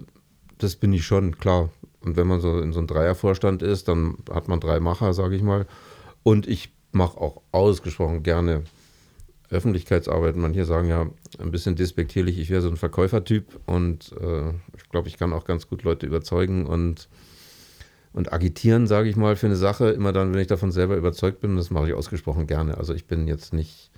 [0.58, 1.70] das bin ich schon, klar.
[2.02, 5.36] Und wenn man so in so einem Dreiervorstand ist, dann hat man drei Macher, sage
[5.36, 5.68] ich mal.
[6.24, 8.64] Und ich mache auch ausgesprochen gerne
[9.52, 10.36] Öffentlichkeitsarbeit.
[10.36, 11.08] Manche sagen ja
[11.40, 15.46] ein bisschen despektierlich, ich wäre so ein Verkäufertyp und äh, ich glaube, ich kann auch
[15.46, 17.10] ganz gut Leute überzeugen und,
[18.14, 19.90] und agitieren, sage ich mal, für eine Sache.
[19.90, 22.78] Immer dann, wenn ich davon selber überzeugt bin, das mache ich ausgesprochen gerne.
[22.78, 23.92] Also ich bin jetzt nicht,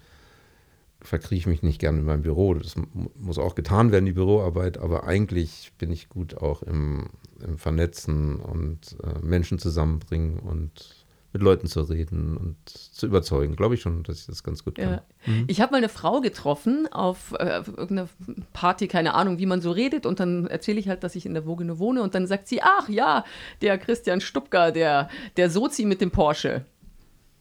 [1.02, 2.56] verkrieche mich nicht gerne in meinem Büro.
[2.56, 2.74] Das
[3.16, 7.10] muss auch getan werden, die Büroarbeit, aber eigentlich bin ich gut auch im,
[7.46, 11.03] im Vernetzen und äh, Menschen zusammenbringen und
[11.34, 13.56] mit Leuten zu reden und zu überzeugen.
[13.56, 14.90] Glaube ich schon, dass ich das ganz gut kann.
[14.92, 15.04] Ja.
[15.26, 15.46] Mhm.
[15.48, 18.08] Ich habe mal eine Frau getroffen auf äh, irgendeiner
[18.54, 20.06] Party, keine Ahnung, wie man so redet.
[20.06, 22.04] Und dann erzähle ich halt, dass ich in der Vogene wohne.
[22.04, 23.26] Und dann sagt sie, ach ja,
[23.62, 26.66] der Christian Stupka, der, der Sozi mit dem Porsche.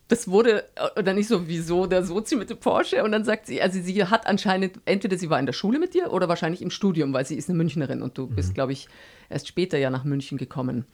[0.09, 0.65] Das wurde,
[0.97, 3.05] oder äh, nicht so, wieso der Sozi mit dem Porsche?
[3.05, 5.93] Und dann sagt sie, also sie hat anscheinend, entweder sie war in der Schule mit
[5.93, 8.37] dir oder wahrscheinlich im Studium, weil sie ist eine Münchnerin und du mhm.
[8.37, 8.89] bist, glaube ich,
[9.29, 10.87] erst später ja nach München gekommen.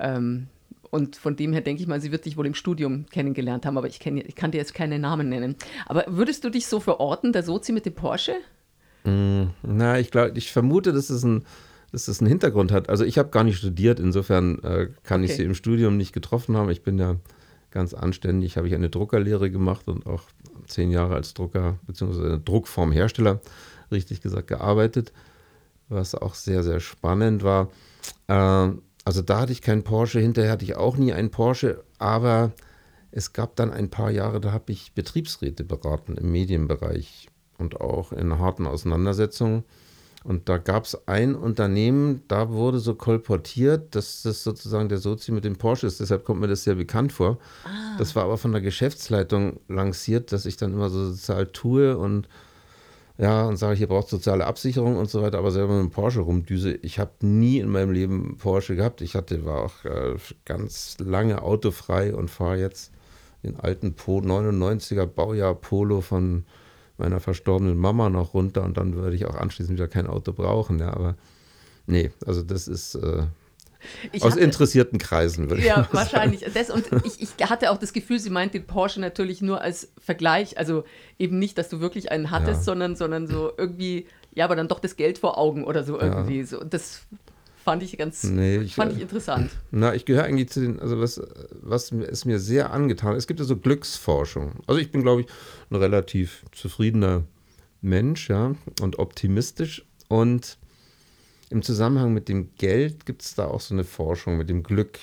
[0.00, 0.48] Ähm,
[0.92, 3.78] und von dem her denke ich mal, sie wird dich wohl im Studium kennengelernt haben,
[3.78, 5.56] aber ich, kenn, ich kann dir jetzt keine Namen nennen.
[5.86, 8.34] Aber würdest du dich so verorten, der Sozi mit dem Porsche?
[9.04, 11.44] Mm, na, ich glaube, ich vermute, dass es ein,
[11.92, 12.90] dass es einen Hintergrund hat.
[12.90, 15.30] Also ich habe gar nicht studiert, insofern äh, kann okay.
[15.30, 16.68] ich sie im Studium nicht getroffen haben.
[16.68, 17.16] Ich bin ja
[17.70, 20.24] ganz anständig, habe ich eine Druckerlehre gemacht und auch
[20.66, 22.38] zehn Jahre als Drucker bzw.
[22.44, 23.40] Druckformhersteller,
[23.90, 25.14] richtig gesagt, gearbeitet,
[25.88, 27.70] was auch sehr, sehr spannend war.
[28.28, 28.72] Äh,
[29.04, 32.52] also da hatte ich keinen Porsche, hinterher hatte ich auch nie einen Porsche, aber
[33.10, 38.12] es gab dann ein paar Jahre, da habe ich Betriebsräte beraten im Medienbereich und auch
[38.12, 39.64] in harten Auseinandersetzungen.
[40.24, 45.32] Und da gab es ein Unternehmen, da wurde so kolportiert, dass das sozusagen der Sozi
[45.32, 45.98] mit dem Porsche ist.
[45.98, 47.38] Deshalb kommt mir das sehr bekannt vor.
[47.64, 47.96] Ah.
[47.98, 52.28] Das war aber von der Geschäftsleitung lanciert, dass ich dann immer so sozial tue und
[53.18, 56.20] ja, und sage, hier braucht soziale Absicherung und so weiter, aber selber mit dem Porsche
[56.20, 56.72] rumdüse.
[56.82, 59.00] Ich habe nie in meinem Leben Porsche gehabt.
[59.02, 62.92] Ich hatte, war auch äh, ganz lange autofrei und fahre jetzt
[63.42, 66.44] den alten po 99er Baujahr Polo von
[66.96, 70.78] meiner verstorbenen Mama noch runter und dann würde ich auch anschließend wieder kein Auto brauchen.
[70.78, 71.16] Ja, aber
[71.86, 73.24] nee, also das ist äh,
[74.12, 76.44] ich aus hatte, interessierten Kreisen, würde ja, ich Ja, wahrscheinlich.
[76.52, 79.92] Das, und ich, ich, hatte auch das Gefühl, sie meint den Porsche natürlich nur als
[79.98, 80.58] Vergleich.
[80.58, 80.84] Also
[81.18, 82.62] eben nicht, dass du wirklich einen hattest, ja.
[82.62, 86.40] sondern, sondern so irgendwie, ja, aber dann doch das Geld vor Augen oder so irgendwie.
[86.40, 86.46] Ja.
[86.46, 86.64] So.
[86.64, 87.02] Das
[87.64, 89.50] fand ich ganz nee, ich, fand ich interessant.
[89.70, 91.20] Na, ich gehöre eigentlich zu den, also was,
[91.60, 93.14] was ist mir sehr angetan.
[93.16, 94.60] Es gibt ja so Glücksforschung.
[94.66, 95.26] Also ich bin, glaube ich,
[95.70, 97.24] ein relativ zufriedener
[97.80, 99.84] Mensch, ja, und optimistisch.
[100.08, 100.58] Und
[101.52, 104.98] im Zusammenhang mit dem Geld gibt es da auch so eine Forschung mit dem Glück.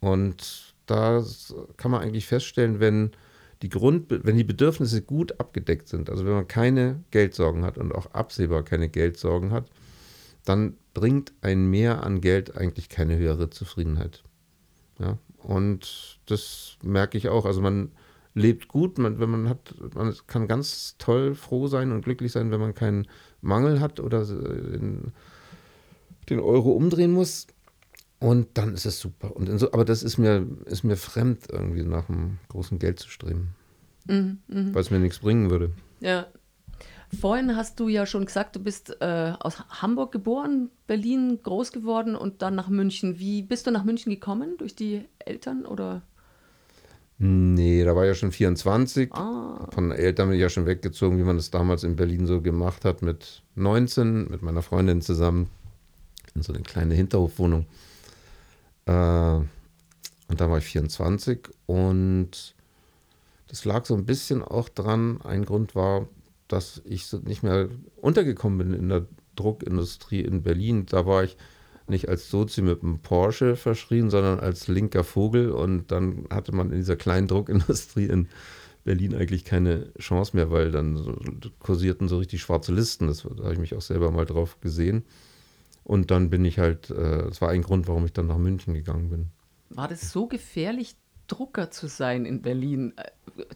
[0.00, 1.24] Und da
[1.76, 3.12] kann man eigentlich feststellen, wenn
[3.62, 7.94] die Grund, wenn die Bedürfnisse gut abgedeckt sind, also wenn man keine Geldsorgen hat und
[7.94, 9.70] auch absehbar keine Geldsorgen hat,
[10.44, 14.22] dann bringt ein Mehr an Geld eigentlich keine höhere Zufriedenheit.
[14.98, 17.46] Ja, und das merke ich auch.
[17.46, 17.92] Also man
[18.34, 22.50] lebt gut, man, wenn man hat, man kann ganz toll froh sein und glücklich sein,
[22.50, 23.06] wenn man keinen
[23.40, 25.12] Mangel hat oder in,
[26.30, 27.46] den Euro umdrehen muss.
[28.20, 29.36] Und dann ist es super.
[29.36, 33.10] Und so, aber das ist mir, ist mir fremd, irgendwie nach einem großen Geld zu
[33.10, 33.54] streben.
[34.06, 34.74] Mhm, mh.
[34.74, 35.72] Weil es mir nichts bringen würde.
[36.00, 36.26] Ja.
[37.20, 42.16] Vorhin hast du ja schon gesagt, du bist äh, aus Hamburg geboren, Berlin groß geworden
[42.16, 43.18] und dann nach München.
[43.18, 44.56] Wie bist du nach München gekommen?
[44.58, 46.02] Durch die Eltern oder?
[47.18, 49.12] Nee, da war ja schon 24.
[49.12, 49.68] Ah.
[49.70, 52.84] Von Eltern bin ich ja schon weggezogen, wie man das damals in Berlin so gemacht
[52.84, 55.50] hat, mit 19, mit meiner Freundin zusammen
[56.34, 57.66] in so eine kleine Hinterhofwohnung.
[58.86, 59.36] Äh,
[60.26, 62.54] und da war ich 24 und
[63.48, 65.20] das lag so ein bisschen auch dran.
[65.22, 66.08] Ein Grund war,
[66.48, 70.86] dass ich nicht mehr untergekommen bin in der Druckindustrie in Berlin.
[70.86, 71.36] Da war ich
[71.86, 75.50] nicht als Sozi mit einem Porsche verschrien, sondern als linker Vogel.
[75.50, 78.28] Und dann hatte man in dieser kleinen Druckindustrie in
[78.84, 83.06] Berlin eigentlich keine Chance mehr, weil dann kursierten so richtig schwarze Listen.
[83.06, 85.04] Das, da habe ich mich auch selber mal drauf gesehen.
[85.84, 88.74] Und dann bin ich halt, äh, das war ein Grund, warum ich dann nach München
[88.74, 89.26] gegangen bin.
[89.68, 92.94] War das so gefährlich, Drucker zu sein in Berlin?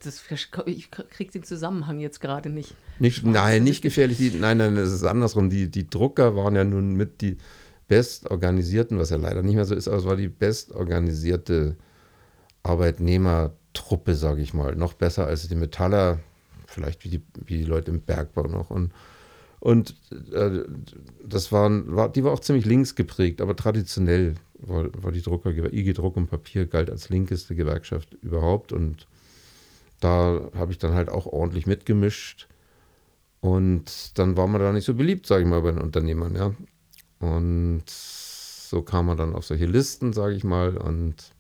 [0.03, 0.23] Das,
[0.67, 2.75] ich kriege den Zusammenhang jetzt gerade nicht.
[2.99, 4.19] nicht nein, nicht gefährlich.
[4.19, 5.51] Die, nein, nein, es ist andersrum.
[5.51, 7.39] Die, die Drucker waren ja nun mit die
[7.89, 11.77] bestorganisierten, was ja leider nicht mehr so ist, aber es war die bestorganisierte
[12.63, 14.77] Arbeitnehmertruppe, sage ich mal.
[14.77, 16.19] Noch besser als die Metaller,
[16.67, 18.71] vielleicht wie die, wie die Leute im Bergbau noch.
[18.71, 18.93] Und
[19.61, 19.97] und
[20.33, 20.61] äh,
[21.27, 25.51] das waren, war, die war auch ziemlich links geprägt, aber traditionell war, war die Drucker,
[25.51, 28.73] IG Druck und Papier galt als linkeste Gewerkschaft überhaupt.
[28.73, 29.07] Und
[30.01, 32.49] da habe ich dann halt auch ordentlich mitgemischt.
[33.41, 36.55] Und dann war man da nicht so beliebt, sage ich mal, bei den Unternehmern, ja.
[37.21, 40.77] Und so kam man dann auf solche Listen, sage ich mal.
[40.77, 41.33] Und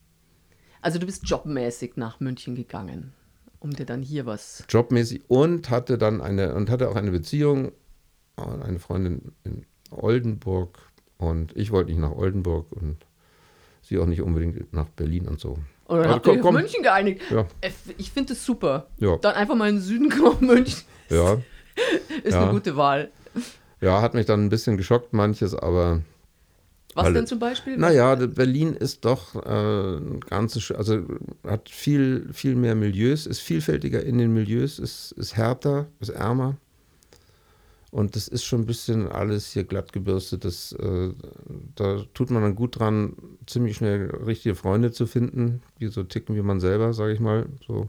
[0.80, 3.12] also du bist jobmäßig nach München gegangen,
[3.58, 4.64] um dir dann hier was.
[4.68, 7.72] Jobmäßig und hatte dann eine und hatte auch eine Beziehung
[8.46, 10.78] eine Freundin in Oldenburg
[11.16, 12.98] und ich wollte nicht nach Oldenburg und
[13.82, 15.58] sie auch nicht unbedingt nach Berlin und so.
[15.86, 17.22] Oder dann habt ihr komm, München geeinigt.
[17.30, 17.46] Ja.
[17.60, 18.88] Äh, ich finde das super.
[18.98, 19.16] Ja.
[19.16, 20.82] Dann einfach mal in den Süden kommen, München.
[21.08, 21.38] Ja.
[22.22, 22.42] ist ja.
[22.42, 23.10] eine gute Wahl.
[23.80, 26.02] Ja, hat mich dann ein bisschen geschockt, manches, aber.
[26.94, 27.76] Was weil, denn zum Beispiel?
[27.76, 31.04] Naja, Berlin ist doch äh, ein ganzes, also
[31.46, 36.56] hat viel, viel mehr Milieus, ist vielfältiger in den Milieus, ist, ist härter, ist ärmer.
[37.90, 40.44] Und das ist schon ein bisschen alles hier glatt gebürstet.
[40.44, 41.10] Das, äh,
[41.74, 46.36] da tut man dann gut dran, ziemlich schnell richtige Freunde zu finden, die so ticken
[46.36, 47.46] wie man selber, sage ich mal.
[47.66, 47.88] So.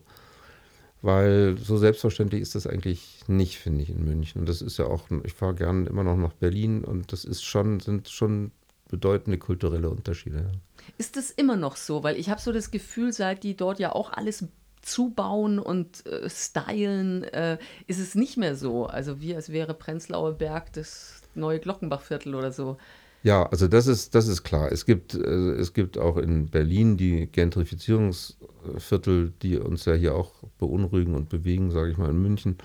[1.02, 4.42] Weil so selbstverständlich ist das eigentlich nicht, finde ich, in München.
[4.42, 7.44] Und das ist ja auch, ich fahre gerne immer noch nach Berlin und das ist
[7.44, 8.52] schon, sind schon
[8.90, 10.52] bedeutende kulturelle Unterschiede.
[10.98, 12.04] Ist das immer noch so?
[12.04, 14.46] Weil ich habe so das Gefühl, seit die dort ja auch alles
[14.82, 18.86] zubauen und äh, stylen, äh, ist es nicht mehr so.
[18.86, 22.78] Also wie als wäre Prenzlauer Berg das neue Glockenbachviertel oder so.
[23.22, 24.72] Ja, also das ist, das ist klar.
[24.72, 30.34] Es gibt, äh, es gibt auch in Berlin die Gentrifizierungsviertel, die uns ja hier auch
[30.58, 32.58] beunruhigen und bewegen, sage ich mal, in München.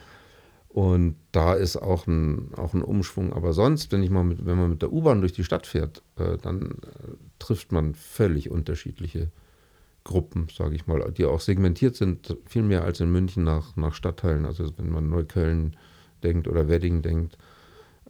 [0.68, 3.32] Und da ist auch ein, auch ein Umschwung.
[3.32, 6.02] Aber sonst, wenn ich mal mit, wenn man mit der U-Bahn durch die Stadt fährt,
[6.18, 9.30] äh, dann äh, trifft man völlig unterschiedliche
[10.04, 13.94] Gruppen, sage ich mal, die auch segmentiert sind, viel mehr als in München nach, nach
[13.94, 14.44] Stadtteilen.
[14.44, 15.76] Also wenn man Neukölln
[16.22, 17.38] denkt oder Wedding denkt,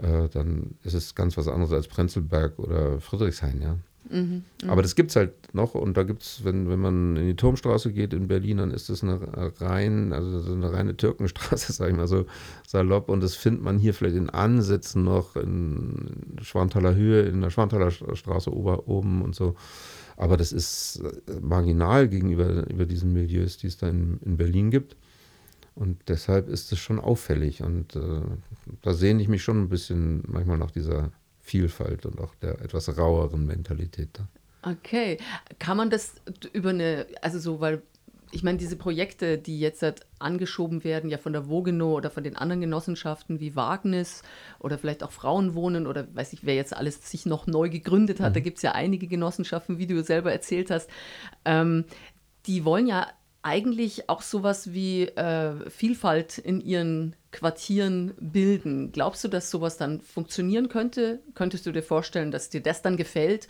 [0.00, 3.78] äh, dann ist es ganz was anderes als Prenzlberg oder Friedrichshain, ja.
[4.10, 7.26] Mhm, Aber das gibt es halt noch und da gibt es, wenn, wenn man in
[7.26, 9.18] die Turmstraße geht in Berlin, dann ist das eine
[9.60, 12.26] rein, also eine reine Türkenstraße, sage ich mal so
[12.66, 17.48] salopp und das findet man hier vielleicht in Ansätzen noch in Schwanthaler Höhe, in der
[17.48, 19.54] Schwanthaler Straße ober, oben und so.
[20.16, 24.70] Aber das ist äh, marginal gegenüber über diesen Milieus, die es da in, in Berlin
[24.70, 24.96] gibt.
[25.74, 27.62] Und deshalb ist es schon auffällig.
[27.62, 28.20] Und äh,
[28.82, 32.96] da sehne ich mich schon ein bisschen manchmal nach dieser Vielfalt und auch der etwas
[32.96, 34.28] raueren Mentalität da.
[34.70, 35.18] Okay.
[35.58, 36.14] Kann man das
[36.52, 37.82] über eine, also so, weil
[38.34, 42.24] ich meine, diese Projekte, die jetzt halt angeschoben werden, ja von der Vogeno oder von
[42.24, 44.22] den anderen Genossenschaften wie Wagnis
[44.58, 48.30] oder vielleicht auch Frauenwohnen oder weiß ich, wer jetzt alles sich noch neu gegründet hat,
[48.30, 48.34] mhm.
[48.34, 50.90] da gibt es ja einige Genossenschaften, wie du selber erzählt hast,
[51.44, 51.84] ähm,
[52.46, 53.06] die wollen ja
[53.44, 58.90] eigentlich auch sowas wie äh, Vielfalt in ihren Quartieren bilden.
[58.90, 61.20] Glaubst du, dass sowas dann funktionieren könnte?
[61.34, 63.48] Könntest du dir vorstellen, dass dir das dann gefällt?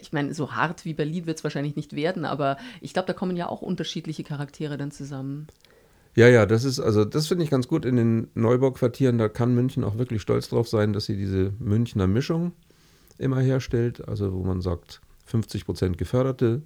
[0.00, 3.12] Ich meine, so hart wie Berlin wird es wahrscheinlich nicht werden, aber ich glaube, da
[3.12, 5.48] kommen ja auch unterschiedliche Charaktere dann zusammen.
[6.14, 9.18] Ja, ja, das ist, also das finde ich ganz gut in den Neubauquartieren.
[9.18, 12.52] Da kann München auch wirklich stolz drauf sein, dass sie diese Münchner Mischung
[13.18, 14.08] immer herstellt.
[14.08, 16.62] Also wo man sagt, 50 Prozent geförderte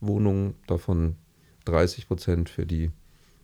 [0.00, 1.16] Wohnungen, davon
[1.64, 2.90] 30 Prozent für die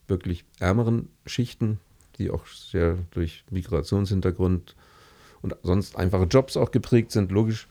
[0.07, 1.79] wirklich ärmeren Schichten,
[2.19, 4.77] die auch sehr durch Migrationshintergrund
[5.43, 7.69] und sonst einfache Jobs auch geprägt sind, logisch.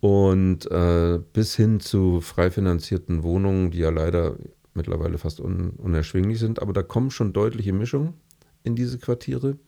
[0.00, 4.36] Und äh, bis hin zu frei finanzierten Wohnungen, die ja leider
[4.74, 6.62] mittlerweile fast un unerschwinglich sind.
[6.62, 8.14] Aber da kommen schon deutliche Mischungen
[8.62, 9.58] in diese Quartiere.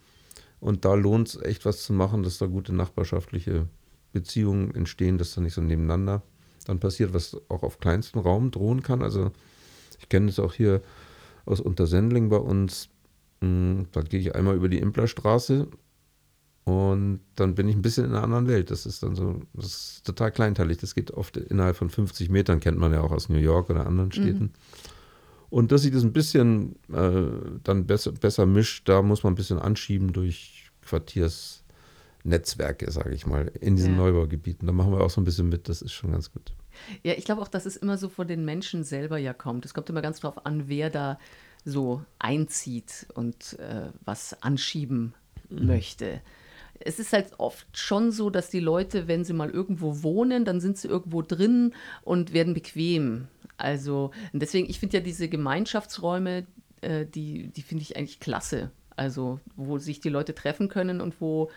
[0.61, 3.67] Und da lohnt es echt was zu machen, dass da gute nachbarschaftliche
[4.13, 6.23] Beziehungen entstehen, dass da nicht so nebeneinander
[6.67, 9.03] dann passiert, was auch auf kleinstem Raum drohen kann.
[9.03, 9.33] Also
[10.01, 10.83] ich kenne es auch hier
[11.45, 12.89] aus Untersendling bei uns.
[13.41, 15.69] Hm, da gehe ich einmal über die Implerstraße
[16.65, 18.71] und dann bin ich ein bisschen in einer anderen Welt.
[18.71, 20.79] Das ist dann so, das ist total kleinteilig.
[20.79, 23.87] Das geht oft innerhalb von 50 Metern, kennt man ja auch aus New York oder
[23.87, 24.45] anderen Städten.
[24.45, 24.51] Mhm.
[25.51, 27.23] Und dass sich das ein bisschen äh,
[27.65, 33.51] dann besser, besser mischt, da muss man ein bisschen anschieben durch Quartiersnetzwerke, sage ich mal,
[33.61, 33.99] in diesen ja.
[33.99, 34.67] Neubaugebieten.
[34.67, 36.53] Da machen wir auch so ein bisschen mit, das ist schon ganz gut.
[37.03, 39.65] Ja, ich glaube auch, dass es immer so von den Menschen selber ja kommt.
[39.65, 41.19] Es kommt immer ganz drauf an, wer da
[41.65, 45.15] so einzieht und äh, was anschieben
[45.49, 45.67] mhm.
[45.67, 46.21] möchte.
[46.79, 50.61] Es ist halt oft schon so, dass die Leute, wenn sie mal irgendwo wohnen, dann
[50.61, 53.29] sind sie irgendwo drin und werden bequem.
[53.59, 56.47] Also deswegen, ich finde ja diese Gemeinschaftsräume,
[56.81, 58.71] äh, die, die finde ich eigentlich klasse.
[58.97, 61.51] Also wo sich die Leute treffen können und wo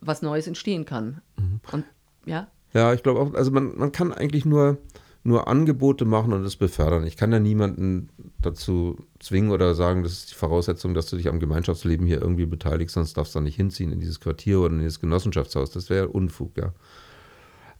[0.00, 1.20] was Neues entstehen kann.
[1.36, 1.60] Mhm.
[1.70, 1.84] Und
[2.24, 2.48] ja.
[2.74, 4.78] Ja, ich glaube auch, also man, man kann eigentlich nur,
[5.24, 7.06] nur Angebote machen und es befördern.
[7.06, 8.08] Ich kann ja niemanden
[8.40, 12.46] dazu zwingen oder sagen, das ist die Voraussetzung, dass du dich am Gemeinschaftsleben hier irgendwie
[12.46, 15.70] beteiligst, sonst darfst du da nicht hinziehen in dieses Quartier oder in dieses Genossenschaftshaus.
[15.70, 16.72] Das wäre Unfug, ja.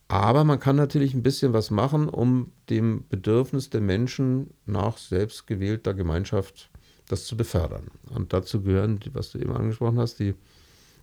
[0.08, 5.94] Aber man kann natürlich ein bisschen was machen, um dem Bedürfnis der Menschen nach selbstgewählter
[5.94, 6.70] Gemeinschaft
[7.08, 7.84] das zu befördern.
[8.14, 10.34] Und dazu gehören, was du eben angesprochen hast, die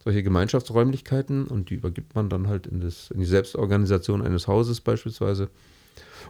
[0.03, 4.81] solche Gemeinschaftsräumlichkeiten und die übergibt man dann halt in, das, in die Selbstorganisation eines Hauses
[4.81, 5.49] beispielsweise.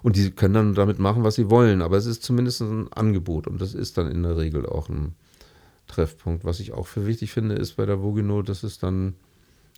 [0.01, 1.81] Und die können dann damit machen, was sie wollen.
[1.81, 5.15] Aber es ist zumindest ein Angebot und das ist dann in der Regel auch ein
[5.87, 6.45] Treffpunkt.
[6.45, 9.15] Was ich auch für wichtig finde, ist bei der Vogino, dass es dann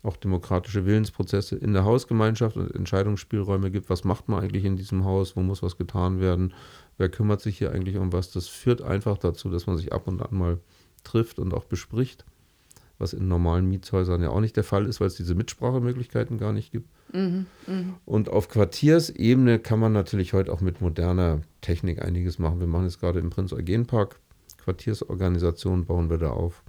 [0.03, 3.89] auch demokratische Willensprozesse in der Hausgemeinschaft und Entscheidungsspielräume gibt.
[3.89, 5.35] Was macht man eigentlich in diesem Haus?
[5.35, 6.53] Wo muss was getan werden?
[6.97, 8.31] Wer kümmert sich hier eigentlich um was?
[8.31, 10.59] Das führt einfach dazu, dass man sich ab und an mal
[11.03, 12.25] trifft und auch bespricht
[13.01, 16.53] was in normalen Mietshäusern ja auch nicht der Fall ist, weil es diese Mitsprachemöglichkeiten gar
[16.53, 16.87] nicht gibt.
[17.13, 17.83] Mhm, mh.
[18.05, 22.59] Und auf Quartiersebene kann man natürlich heute auch mit moderner Technik einiges machen.
[22.59, 24.19] Wir machen jetzt gerade im Prinz Eugen Park
[24.63, 26.63] Quartiersorganisation, bauen wir da auf.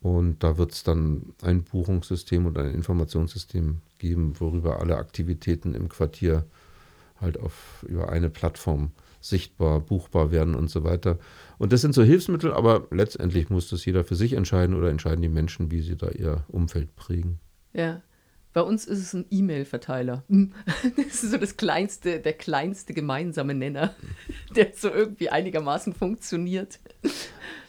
[0.00, 5.88] Und da wird es dann ein Buchungssystem und ein Informationssystem geben, worüber alle Aktivitäten im
[5.88, 6.44] Quartier
[7.20, 8.90] halt auf über eine Plattform
[9.22, 11.18] sichtbar, buchbar werden und so weiter.
[11.58, 15.22] Und das sind so Hilfsmittel, aber letztendlich muss das jeder für sich entscheiden oder entscheiden
[15.22, 17.38] die Menschen, wie sie da ihr Umfeld prägen.
[17.72, 18.02] Ja.
[18.52, 20.24] Bei uns ist es ein E-Mail-Verteiler.
[20.96, 23.94] Das ist so das kleinste, der kleinste gemeinsame Nenner,
[24.56, 26.78] der so irgendwie einigermaßen funktioniert.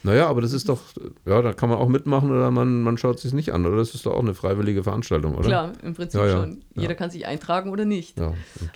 [0.04, 0.82] Naja, aber das ist doch,
[1.26, 3.78] ja, da kann man auch mitmachen oder man, man schaut sich nicht an, oder?
[3.78, 5.48] Das ist doch auch eine freiwillige Veranstaltung, oder?
[5.48, 6.63] Klar, im Prinzip ja, ja, schon.
[6.76, 6.96] Jeder ja.
[6.96, 8.15] kann sich eintragen oder nicht.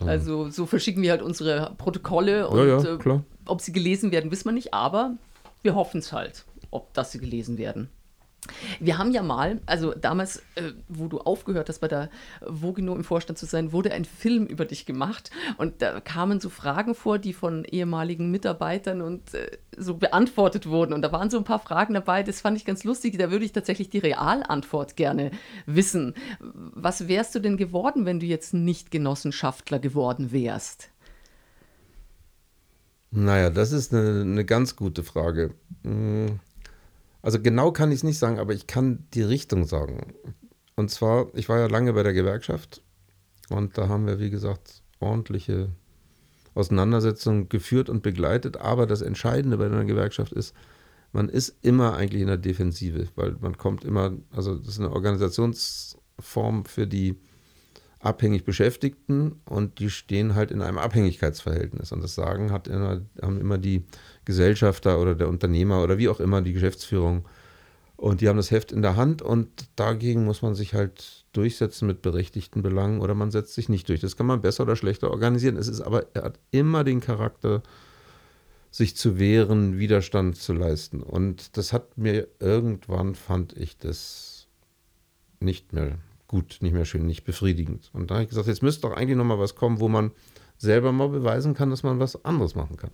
[0.05, 4.53] also so verschicken wir halt unsere Protokolle und äh, ob sie gelesen werden, wissen wir
[4.53, 5.15] nicht, aber
[5.61, 7.89] wir hoffen es halt, ob dass sie gelesen werden.
[8.79, 12.09] Wir haben ja mal, also damals, äh, wo du aufgehört hast, bei der
[12.45, 15.31] Vogino im Vorstand zu sein, wurde ein Film über dich gemacht.
[15.57, 20.93] Und da kamen so Fragen vor, die von ehemaligen Mitarbeitern und äh, so beantwortet wurden.
[20.93, 23.17] Und da waren so ein paar Fragen dabei, das fand ich ganz lustig.
[23.17, 25.31] Da würde ich tatsächlich die Realantwort gerne
[25.65, 26.13] wissen.
[26.39, 30.89] Was wärst du denn geworden, wenn du jetzt nicht Genossenschaftler geworden wärst?
[33.11, 35.53] Naja, das ist eine, eine ganz gute Frage.
[35.83, 36.39] Hm.
[37.27, 40.13] Also genau kann ich es nicht sagen, aber ich kann die Richtung sagen.
[40.77, 42.81] Und zwar, ich war ja lange bei der Gewerkschaft
[43.49, 45.67] und da haben wir, wie gesagt, ordentliche
[46.53, 48.55] Auseinandersetzungen geführt und begleitet.
[48.55, 50.55] Aber das Entscheidende bei einer Gewerkschaft ist,
[51.11, 54.93] man ist immer eigentlich in der Defensive, weil man kommt immer, also das ist eine
[54.93, 57.17] Organisationsform für die
[58.07, 61.91] abhängig Beschäftigten und die stehen halt in einem Abhängigkeitsverhältnis.
[61.91, 63.83] Und das Sagen hat immer, haben immer die
[64.23, 67.27] Gesellschafter oder der Unternehmer oder wie auch immer die Geschäftsführung.
[67.97, 71.87] Und die haben das Heft in der Hand und dagegen muss man sich halt durchsetzen
[71.87, 73.99] mit berechtigten Belangen oder man setzt sich nicht durch.
[73.99, 75.57] Das kann man besser oder schlechter organisieren.
[75.57, 77.61] Es ist aber, er hat immer den Charakter,
[78.71, 81.01] sich zu wehren, Widerstand zu leisten.
[81.01, 84.47] Und das hat mir irgendwann, fand ich das
[85.39, 87.89] nicht mehr gut, nicht mehr schön, nicht befriedigend.
[87.93, 90.11] Und da habe ich gesagt, jetzt müsste doch eigentlich nochmal was kommen, wo man
[90.57, 92.91] selber mal beweisen kann, dass man was anderes machen kann.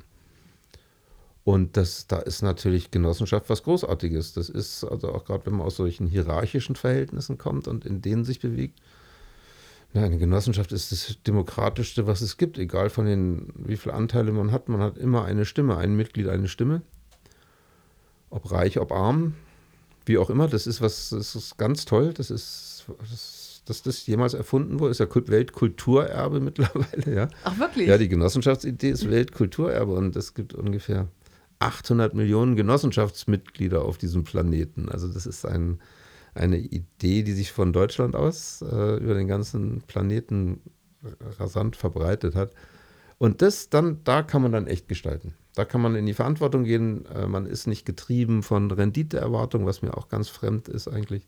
[1.43, 4.33] Und das, da ist natürlich Genossenschaft was Großartiges.
[4.33, 8.23] Das ist also auch gerade, wenn man aus solchen hierarchischen Verhältnissen kommt und in denen
[8.23, 8.79] sich bewegt.
[9.93, 14.51] Eine Genossenschaft ist das Demokratischste, was es gibt, egal von den, wie viele Anteile man
[14.51, 14.67] hat.
[14.67, 16.81] Man hat immer eine Stimme, ein Mitglied, eine Stimme.
[18.31, 19.35] Ob reich, ob arm,
[20.05, 20.47] wie auch immer.
[20.47, 22.13] Das ist was, das ist ganz toll.
[22.13, 22.72] Das ist
[23.09, 27.27] das, dass das jemals erfunden wurde, ist ja Weltkulturerbe mittlerweile, ja.
[27.43, 27.87] Ach, wirklich?
[27.87, 31.07] Ja, die Genossenschaftsidee ist Weltkulturerbe und es gibt ungefähr
[31.59, 34.89] 800 Millionen Genossenschaftsmitglieder auf diesem Planeten.
[34.89, 35.79] Also das ist ein,
[36.33, 40.61] eine Idee, die sich von Deutschland aus äh, über den ganzen Planeten
[41.39, 42.51] rasant verbreitet hat.
[43.17, 45.33] Und das dann, da kann man dann echt gestalten.
[45.55, 47.05] Da kann man in die Verantwortung gehen.
[47.05, 51.25] Äh, man ist nicht getrieben von Renditeerwartung, was mir auch ganz fremd ist eigentlich.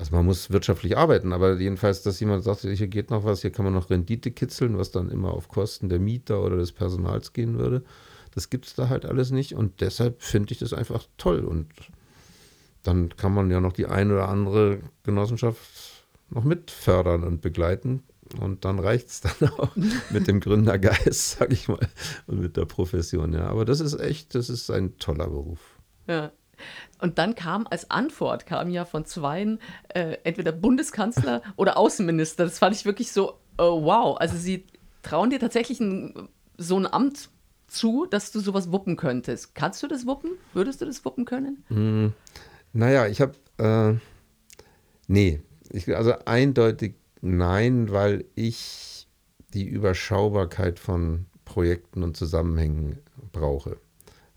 [0.00, 3.52] Also man muss wirtschaftlich arbeiten, aber jedenfalls, dass jemand sagt, hier geht noch was, hier
[3.52, 7.34] kann man noch Rendite kitzeln, was dann immer auf Kosten der Mieter oder des Personals
[7.34, 7.84] gehen würde.
[8.34, 11.40] Das gibt es da halt alles nicht und deshalb finde ich das einfach toll.
[11.40, 11.66] Und
[12.82, 15.60] dann kann man ja noch die eine oder andere Genossenschaft
[16.30, 18.02] noch mit fördern und begleiten.
[18.40, 19.76] Und dann reicht es dann auch
[20.08, 21.86] mit dem Gründergeist, sag ich mal,
[22.26, 23.34] und mit der Profession.
[23.34, 25.60] Ja, aber das ist echt, das ist ein toller Beruf.
[26.06, 26.32] Ja.
[26.98, 32.44] Und dann kam als Antwort, kam ja von zweien äh, entweder Bundeskanzler oder Außenminister.
[32.44, 34.16] Das fand ich wirklich so, oh, wow.
[34.18, 34.66] Also sie
[35.02, 37.30] trauen dir tatsächlich ein, so ein Amt
[37.66, 39.54] zu, dass du sowas wuppen könntest.
[39.54, 40.32] Kannst du das wuppen?
[40.52, 41.64] Würdest du das wuppen können?
[41.68, 42.08] Mm,
[42.72, 43.94] naja, ich habe, äh,
[45.06, 49.08] nee, ich, also eindeutig nein, weil ich
[49.54, 52.98] die Überschaubarkeit von Projekten und Zusammenhängen
[53.32, 53.78] brauche.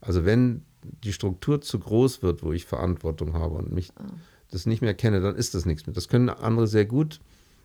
[0.01, 0.65] Also wenn
[1.03, 4.05] die Struktur zu groß wird, wo ich Verantwortung habe und mich ah.
[4.51, 5.93] das nicht mehr kenne, dann ist das nichts mehr.
[5.93, 7.19] Das können andere sehr gut.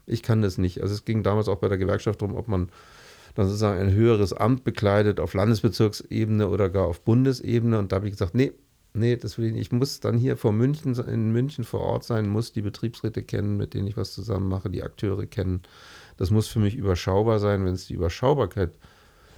[0.06, 0.82] Ich kann das nicht.
[0.82, 2.70] Also es ging damals auch bei der Gewerkschaft darum, ob man
[3.34, 7.78] dann sozusagen ein höheres Amt bekleidet auf Landesbezirksebene oder gar auf Bundesebene.
[7.78, 8.52] Und da habe ich gesagt, nee,
[8.94, 9.60] nee, das will ich nicht.
[9.62, 13.56] Ich muss dann hier vor München, in München vor Ort sein, muss die Betriebsräte kennen,
[13.56, 15.62] mit denen ich was zusammen mache, die Akteure kennen.
[16.16, 17.64] Das muss für mich überschaubar sein.
[17.64, 18.72] Wenn es die Überschaubarkeit,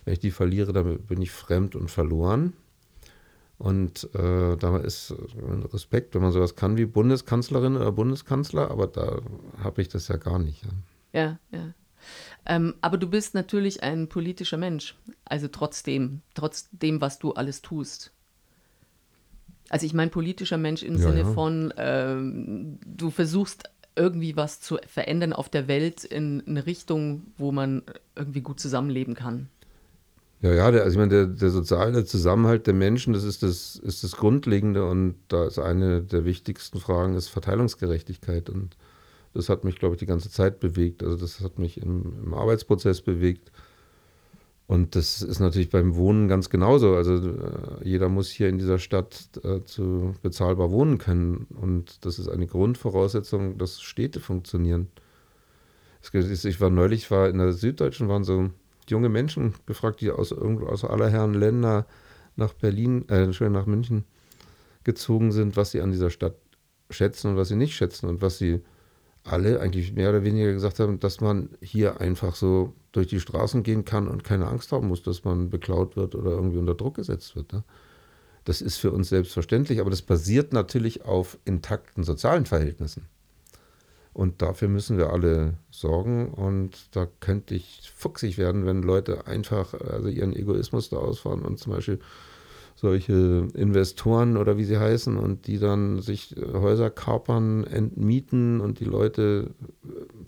[0.05, 2.55] wenn ich die verliere, dann bin ich fremd und verloren.
[3.61, 5.14] Und äh, da ist
[5.75, 9.20] Respekt, wenn man sowas kann wie Bundeskanzlerin oder Bundeskanzler, aber da
[9.62, 10.62] habe ich das ja gar nicht.
[11.12, 11.59] Ja, ja.
[11.59, 11.75] ja.
[12.46, 14.96] Ähm, aber du bist natürlich ein politischer Mensch,
[15.27, 18.12] also trotzdem, trotzdem, was du alles tust.
[19.68, 21.33] Also ich meine politischer Mensch im ja, Sinne ja.
[21.33, 27.53] von, ähm, du versuchst irgendwie was zu verändern auf der Welt in eine Richtung, wo
[27.53, 27.83] man
[28.16, 29.51] irgendwie gut zusammenleben kann.
[30.42, 33.76] Ja, ja, der, also ich meine, der, der soziale Zusammenhalt der Menschen, das ist das,
[33.76, 38.76] ist das Grundlegende und da ist eine der wichtigsten Fragen ist Verteilungsgerechtigkeit und
[39.35, 41.03] das hat mich, glaube ich, die ganze Zeit bewegt.
[41.03, 43.53] Also das hat mich im, im Arbeitsprozess bewegt.
[44.66, 46.95] Und das ist natürlich beim Wohnen ganz genauso.
[46.95, 51.47] Also äh, jeder muss hier in dieser Stadt äh, zu bezahlbar wohnen können.
[51.61, 54.88] Und das ist eine Grundvoraussetzung, dass Städte funktionieren.
[56.12, 58.51] Ich war neulich, war in der Süddeutschen, waren so
[58.91, 61.86] junge Menschen gefragt, die aus, aus aller Herren Länder
[62.36, 64.05] nach Berlin, äh, nach München
[64.84, 66.36] gezogen sind, was sie an dieser Stadt
[66.91, 68.61] schätzen und was sie nicht schätzen und was sie
[69.24, 73.62] alle eigentlich mehr oder weniger gesagt haben, dass man hier einfach so durch die Straßen
[73.62, 76.97] gehen kann und keine Angst haben muss, dass man beklaut wird oder irgendwie unter Druck
[76.97, 77.53] gesetzt wird.
[77.53, 77.62] Ne?
[78.45, 83.07] Das ist für uns selbstverständlich, aber das basiert natürlich auf intakten sozialen Verhältnissen.
[84.21, 86.29] Und dafür müssen wir alle sorgen.
[86.29, 91.59] Und da könnte ich fuchsig werden, wenn Leute einfach also ihren Egoismus da ausfahren und
[91.59, 92.01] zum Beispiel
[92.77, 98.85] solche Investoren oder wie sie heißen und die dann sich Häuser kapern, entmieten und die
[98.85, 99.53] Leute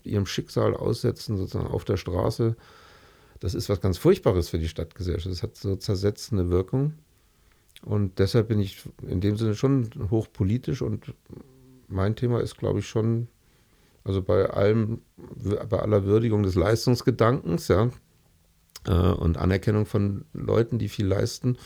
[0.03, 2.55] ihrem Schicksal aussetzen, sozusagen auf der Straße.
[3.41, 5.31] Das ist was ganz Furchtbares für die Stadtgesellschaft.
[5.31, 6.95] Das hat so zersetzende Wirkung.
[7.85, 11.13] Und deshalb bin ich in dem Sinne schon hochpolitisch und
[11.87, 13.27] mein Thema ist, glaube ich, schon,
[14.03, 15.01] also bei allem,
[15.69, 17.89] bei aller Würdigung des Leistungsgedankens, ja,
[18.85, 21.57] äh, und Anerkennung von Leuten, die viel leisten,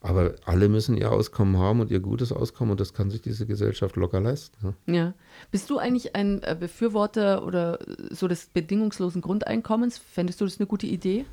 [0.00, 3.46] aber alle müssen ihr Auskommen haben und ihr gutes Auskommen und das kann sich diese
[3.46, 4.76] Gesellschaft locker leisten.
[4.86, 4.94] Ja.
[4.94, 5.14] ja.
[5.50, 7.78] Bist du eigentlich ein äh, Befürworter oder
[8.10, 9.98] so des bedingungslosen Grundeinkommens?
[9.98, 11.24] Fändest du das eine gute Idee?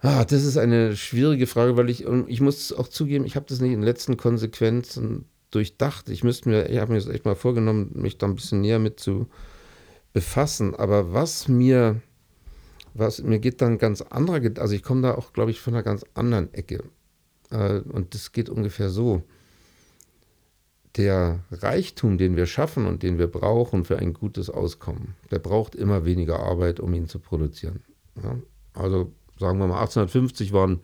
[0.00, 3.60] Ah, das ist eine schwierige Frage, weil ich, ich muss auch zugeben, ich habe das
[3.60, 6.08] nicht in den letzten Konsequenzen durchdacht.
[6.08, 8.78] Ich müsste mir, ich habe mir das echt mal vorgenommen, mich da ein bisschen näher
[8.78, 9.28] mit zu
[10.12, 10.74] befassen.
[10.74, 12.00] Aber was mir,
[12.94, 15.82] was mir geht dann ganz anderer, also ich komme da auch, glaube ich, von einer
[15.82, 16.84] ganz anderen Ecke.
[17.50, 19.22] Äh, und das geht ungefähr so.
[20.96, 25.74] Der Reichtum, den wir schaffen und den wir brauchen für ein gutes Auskommen, der braucht
[25.74, 27.84] immer weniger Arbeit, um ihn zu produzieren.
[28.22, 28.36] Ja?
[28.74, 30.80] Also sagen wir mal 1850 waren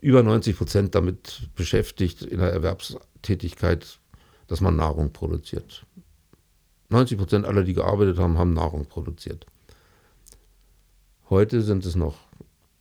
[0.00, 3.98] über 90 Prozent damit beschäftigt in der Erwerbstätigkeit,
[4.46, 5.84] dass man Nahrung produziert.
[6.90, 9.46] 90 Prozent aller, die gearbeitet haben, haben Nahrung produziert.
[11.28, 12.16] Heute sind es noch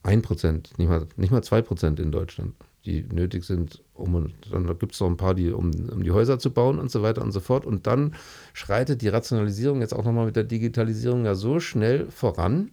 [0.04, 2.54] 1 Prozent, nicht mal, nicht mal 2 Prozent in Deutschland
[2.88, 6.40] die nötig sind, um dann gibt es noch ein paar, die, um, um die Häuser
[6.40, 7.66] zu bauen und so weiter und so fort.
[7.66, 8.16] Und dann
[8.54, 12.72] schreitet die Rationalisierung jetzt auch nochmal mit der Digitalisierung ja so schnell voran,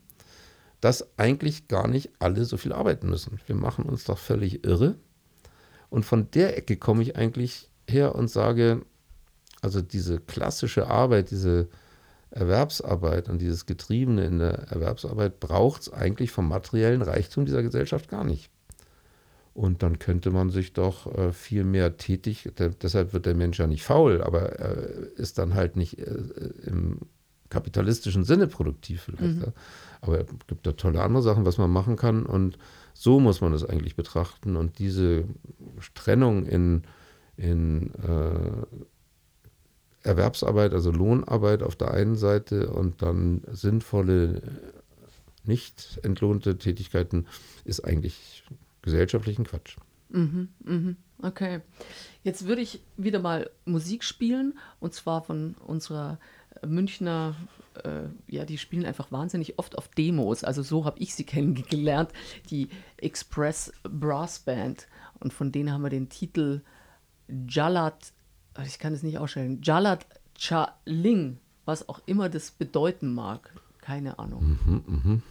[0.84, 3.40] dass eigentlich gar nicht alle so viel arbeiten müssen.
[3.46, 4.96] Wir machen uns doch völlig irre.
[5.88, 8.82] Und von der Ecke komme ich eigentlich her und sage,
[9.62, 11.68] also diese klassische Arbeit, diese
[12.32, 18.10] Erwerbsarbeit und dieses Getriebene in der Erwerbsarbeit braucht es eigentlich vom materiellen Reichtum dieser Gesellschaft
[18.10, 18.50] gar nicht.
[19.54, 23.58] Und dann könnte man sich doch äh, viel mehr tätig, de deshalb wird der Mensch
[23.58, 26.04] ja nicht faul, aber er ist dann halt nicht äh,
[26.66, 26.98] im
[27.48, 29.46] kapitalistischen Sinne produktiv vielleicht.
[29.46, 29.52] Mhm.
[30.04, 32.26] Aber es gibt da tolle andere Sachen, was man machen kann.
[32.26, 32.58] Und
[32.92, 34.56] so muss man es eigentlich betrachten.
[34.56, 35.24] Und diese
[35.94, 36.82] Trennung in,
[37.36, 38.66] in äh,
[40.02, 44.42] Erwerbsarbeit, also Lohnarbeit auf der einen Seite und dann sinnvolle,
[45.44, 47.26] nicht entlohnte Tätigkeiten,
[47.64, 48.44] ist eigentlich
[48.82, 49.76] gesellschaftlichen Quatsch.
[50.10, 50.96] Mhm, mhm.
[51.22, 51.62] Okay.
[52.22, 56.18] Jetzt würde ich wieder mal Musik spielen und zwar von unserer
[56.66, 57.34] Münchner,
[57.82, 60.44] äh, ja, die spielen einfach wahnsinnig oft auf Demos.
[60.44, 62.10] Also so habe ich sie kennengelernt,
[62.50, 64.86] die Express Brass Band.
[65.20, 66.62] Und von denen haben wir den Titel
[67.48, 68.12] Jalat,
[68.66, 70.06] ich kann es nicht ausstellen, Jalat
[70.38, 73.52] Chaling, was auch immer das bedeuten mag.
[73.80, 74.58] Keine Ahnung.
[74.64, 75.22] Mhm, mhm.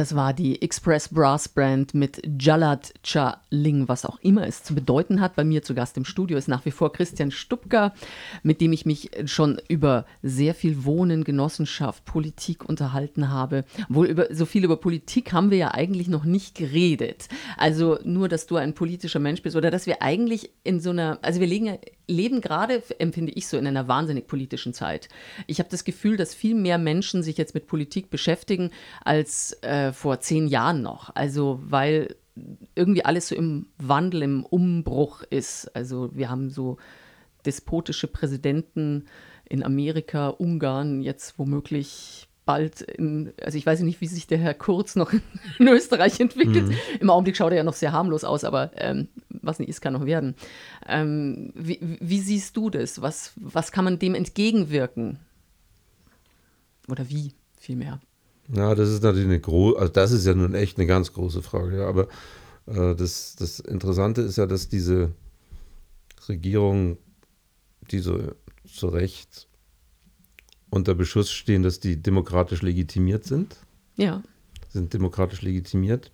[0.00, 5.20] Das war die Express Brass Brand mit Jalad Chaling, was auch immer es zu bedeuten
[5.20, 5.36] hat.
[5.36, 7.92] Bei mir zu Gast im Studio ist nach wie vor Christian Stubka,
[8.42, 13.66] mit dem ich mich schon über sehr viel Wohnen, Genossenschaft, Politik unterhalten habe.
[13.90, 17.28] Wohl über so viel über Politik haben wir ja eigentlich noch nicht geredet.
[17.58, 21.18] Also nur, dass du ein politischer Mensch bist oder dass wir eigentlich in so einer,
[21.20, 21.76] also wir legen,
[22.10, 25.08] leben gerade, empfinde ich so, in einer wahnsinnig politischen Zeit.
[25.46, 28.70] Ich habe das Gefühl, dass viel mehr Menschen sich jetzt mit Politik beschäftigen
[29.04, 31.14] als äh, vor zehn Jahren noch.
[31.14, 32.16] Also weil
[32.74, 35.74] irgendwie alles so im Wandel, im Umbruch ist.
[35.74, 36.78] Also wir haben so
[37.44, 39.06] despotische Präsidenten
[39.48, 44.54] in Amerika, Ungarn, jetzt womöglich bald in, also ich weiß nicht, wie sich der Herr
[44.54, 45.12] Kurz noch
[45.60, 46.66] in Österreich entwickelt.
[46.66, 46.74] Mhm.
[46.98, 49.92] Im Augenblick schaut er ja noch sehr harmlos aus, aber ähm, was nicht ist, kann
[49.92, 50.34] noch werden.
[50.88, 53.00] Ähm, wie, wie, siehst du das?
[53.00, 55.20] Was, was kann man dem entgegenwirken?
[56.88, 58.00] Oder wie vielmehr?
[58.52, 61.42] Ja, das ist natürlich eine große, also das ist ja nun echt eine ganz große
[61.42, 62.08] Frage, ja, aber
[62.66, 65.12] äh, das, das Interessante ist ja, dass diese
[66.28, 66.98] Regierungen,
[67.92, 68.18] die so
[68.66, 69.46] zu Recht
[70.70, 73.56] unter Beschuss stehen, dass die demokratisch legitimiert sind.
[73.96, 74.22] Ja.
[74.68, 76.12] Sind demokratisch legitimiert,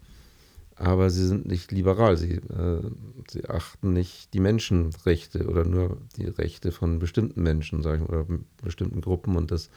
[0.77, 2.17] aber sie sind nicht liberal.
[2.17, 2.83] Sie, äh,
[3.31, 8.27] sie achten nicht die Menschenrechte oder nur die Rechte von bestimmten Menschen, sagen oder
[8.63, 9.71] bestimmten Gruppen und das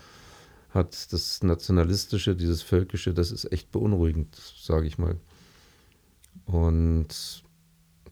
[0.69, 5.17] hat das Nationalistische, dieses Völkische, das ist echt beunruhigend, sage ich mal.
[6.45, 7.43] Und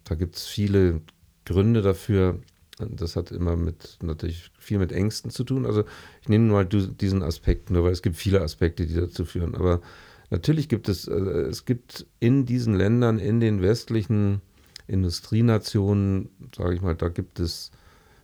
[0.04, 1.02] da gibt es viele
[1.46, 2.40] Gründe dafür.
[2.78, 5.66] Das hat immer mit natürlich viel mit Ängsten zu tun.
[5.66, 5.84] Also
[6.22, 9.56] ich nehme mal diesen Aspekt nur, weil es gibt viele Aspekte, die dazu führen.
[9.56, 9.82] Aber
[10.30, 14.42] natürlich gibt es, äh, es gibt in diesen Ländern, in den westlichen
[14.88, 17.72] Industrienationen, sage ich mal, da gibt es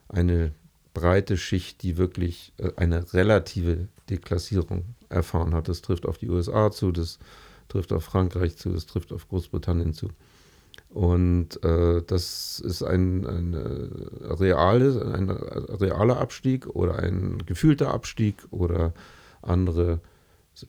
[0.07, 0.53] eine
[0.93, 5.67] breite Schicht, die wirklich äh, eine relative Deklassierung erfahren hat.
[5.67, 7.17] Das trifft auf die USA zu, das
[7.69, 10.09] trifft auf Frankreich zu, das trifft auf Großbritannien zu.
[10.89, 18.35] Und äh, das ist ein, ein, äh, reales, ein realer Abstieg oder ein gefühlter Abstieg
[18.51, 18.93] oder
[19.41, 20.01] andere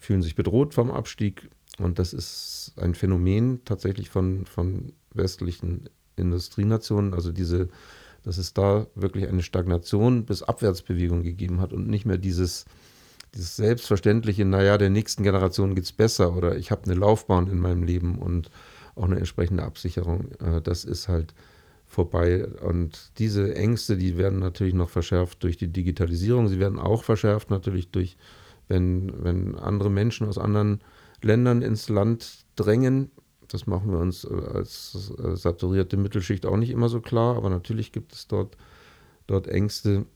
[0.00, 1.50] fühlen sich bedroht vom Abstieg.
[1.78, 7.14] Und das ist ein Phänomen tatsächlich von, von westlichen Industrienationen.
[7.14, 7.68] Also diese,
[8.22, 12.64] dass es da wirklich eine Stagnation bis Abwärtsbewegung gegeben hat und nicht mehr dieses,
[13.34, 17.59] dieses selbstverständliche, naja, der nächsten Generation geht es besser oder ich habe eine Laufbahn in
[17.59, 18.50] meinem Leben und
[18.97, 20.30] auch eine entsprechende Absicherung.
[20.40, 21.34] Äh, das ist halt
[21.86, 22.47] vorbei.
[22.47, 26.49] Und diese Ängste, die werden natürlich noch verschärft durch die Digitalisierung.
[26.49, 28.16] Sie werden auch verschärft natürlich durch,
[28.68, 30.80] wenn, wenn andere Menschen aus anderen
[31.22, 33.11] Ländern ins Land drängen.
[33.49, 37.51] Das machen wir uns äh, als äh, saturierte Mittelschicht auch nicht immer so klar, aber
[37.51, 38.57] natürlich gibt es dort,
[39.26, 40.07] dort Ängste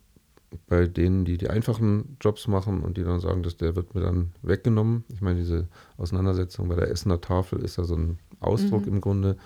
[0.66, 4.00] bei denen, die die einfachen Jobs machen und die dann sagen, dass der wird mir
[4.00, 5.04] dann weggenommen.
[5.12, 8.94] Ich meine, diese Auseinandersetzung bei der Essener Tafel ist ja so ein Ausdruck mhm.
[8.94, 9.36] im Grunde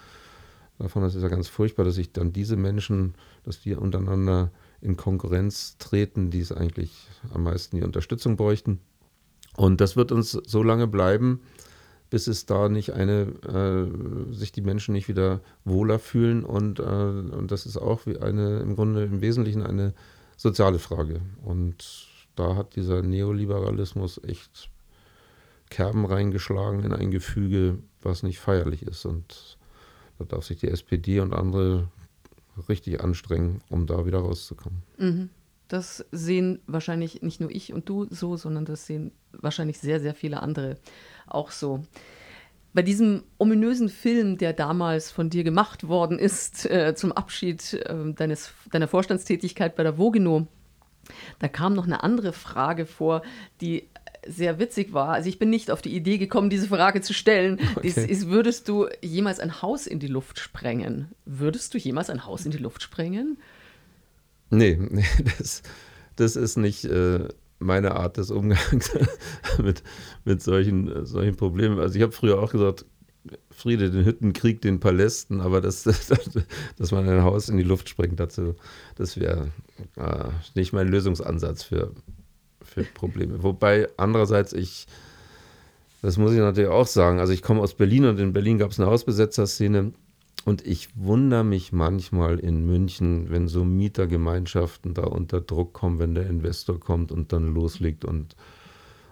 [0.78, 1.02] davon.
[1.02, 4.50] Das ist ja ganz furchtbar, dass sich dann diese Menschen, dass die untereinander
[4.80, 8.80] in Konkurrenz treten, die es eigentlich am meisten die Unterstützung bräuchten.
[9.56, 11.40] Und das wird uns so lange bleiben,
[12.10, 16.44] bis es da nicht eine, äh, sich die Menschen nicht wieder wohler fühlen.
[16.44, 19.94] Und, äh, und das ist auch wie eine, im Grunde im Wesentlichen eine
[20.42, 21.20] soziale Frage.
[21.42, 24.70] Und da hat dieser Neoliberalismus echt
[25.70, 29.06] Kerben reingeschlagen in ein Gefüge, was nicht feierlich ist.
[29.06, 29.56] Und
[30.18, 31.88] da darf sich die SPD und andere
[32.68, 34.82] richtig anstrengen, um da wieder rauszukommen.
[34.98, 35.30] Mhm.
[35.68, 40.14] Das sehen wahrscheinlich nicht nur ich und du so, sondern das sehen wahrscheinlich sehr, sehr
[40.14, 40.76] viele andere
[41.26, 41.84] auch so.
[42.74, 48.12] Bei diesem ominösen Film, der damals von dir gemacht worden ist, äh, zum Abschied äh,
[48.14, 50.46] deines, deiner Vorstandstätigkeit bei der Vogino,
[51.38, 53.22] da kam noch eine andere Frage vor,
[53.60, 53.88] die
[54.26, 55.08] sehr witzig war.
[55.08, 57.58] Also ich bin nicht auf die Idee gekommen, diese Frage zu stellen.
[57.74, 57.88] Okay.
[57.88, 61.08] Ist, ist, würdest du jemals ein Haus in die Luft sprengen?
[61.24, 63.38] Würdest du jemals ein Haus in die Luft sprengen?
[64.50, 65.04] Nee, nee
[65.38, 65.62] das,
[66.16, 67.28] das ist nicht äh,
[67.62, 68.92] meine Art des Umgangs
[69.62, 69.82] mit,
[70.24, 71.78] mit solchen, solchen Problemen.
[71.78, 72.84] Also ich habe früher auch gesagt,
[73.50, 78.18] Friede, den Hüttenkrieg, den Palästen, aber das, dass man ein Haus in die Luft sprengt,
[78.18, 78.56] dazu,
[78.96, 79.50] das wäre
[79.96, 81.92] äh, nicht mein Lösungsansatz für,
[82.62, 83.42] für Probleme.
[83.42, 84.86] Wobei andererseits ich,
[86.02, 88.72] das muss ich natürlich auch sagen, also ich komme aus Berlin und in Berlin gab
[88.72, 89.92] es eine Hausbesetzerszene
[90.44, 96.14] und ich wundere mich manchmal in München, wenn so Mietergemeinschaften da unter Druck kommen, wenn
[96.14, 98.36] der Investor kommt und dann loslegt und,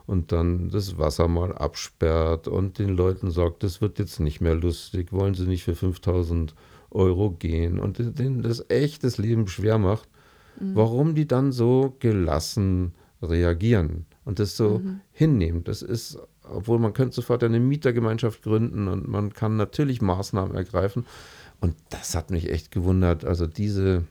[0.07, 4.55] und dann das Wasser mal absperrt und den Leuten sagt, das wird jetzt nicht mehr
[4.55, 6.55] lustig, wollen sie nicht für 5000
[6.91, 10.09] Euro gehen und denen das echt das Leben schwer macht,
[10.59, 10.75] mhm.
[10.75, 15.01] warum die dann so gelassen reagieren und das so mhm.
[15.13, 15.65] hinnehmen.
[15.65, 16.19] Das ist,
[16.53, 21.07] obwohl man könnte sofort eine Mietergemeinschaft gründen und man kann natürlich Maßnahmen ergreifen.
[21.61, 23.25] Und das hat mich echt gewundert.
[23.25, 24.05] Also diese,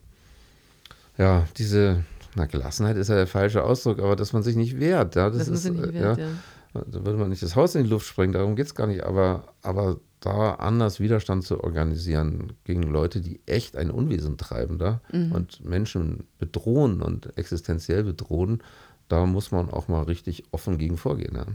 [1.17, 2.03] ja, diese,
[2.35, 5.15] na, Gelassenheit ist ja der falsche Ausdruck, aber dass man sich nicht wehrt.
[5.15, 6.29] Ja, das, das ist, nicht wehrt, ja, ja.
[6.73, 9.03] Da würde man nicht das Haus in die Luft sprengen, darum geht es gar nicht.
[9.03, 15.01] Aber, aber da anders Widerstand zu organisieren gegen Leute, die echt ein Unwesen treiben da
[15.11, 15.31] mhm.
[15.31, 18.61] und Menschen bedrohen und existenziell bedrohen,
[19.07, 21.35] da muss man auch mal richtig offen gegen vorgehen.
[21.35, 21.45] Ja.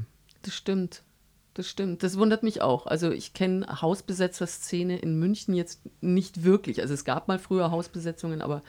[0.45, 1.03] Das stimmt.
[1.55, 2.03] Das stimmt.
[2.03, 2.87] Das wundert mich auch.
[2.87, 6.81] Also ich kenne Hausbesetzer-Szene in München jetzt nicht wirklich.
[6.81, 8.63] Also es gab mal früher Hausbesetzungen, aber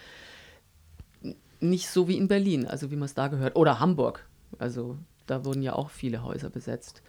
[1.60, 3.56] nicht so wie in Berlin, also wie man es da gehört.
[3.56, 4.28] Oder Hamburg.
[4.60, 7.02] Also da wurden ja auch viele Häuser besetzt.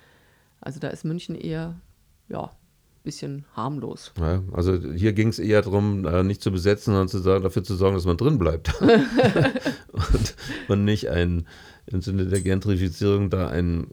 [0.61, 1.77] Also da ist München eher,
[2.29, 2.51] ja,
[3.07, 4.13] bisschen harmlos.
[4.19, 7.63] Ja, also hier ging es eher darum, äh, nicht zu besetzen, sondern zu sagen, dafür
[7.63, 8.75] zu sorgen, dass man drin bleibt.
[9.93, 10.35] und
[10.67, 11.47] man nicht ein,
[11.87, 13.87] im Sinne der Gentrifizierung da ein,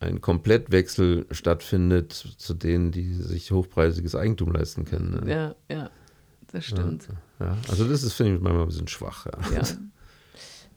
[0.00, 5.24] ein Komplettwechsel stattfindet zu denen, die sich hochpreisiges Eigentum leisten können.
[5.24, 5.30] Ne?
[5.30, 5.90] Ja, ja,
[6.52, 7.08] das stimmt.
[7.40, 7.56] Ja, ja.
[7.68, 9.26] Also das ist, finde ich, manchmal ein bisschen schwach.
[9.54, 9.62] Ja.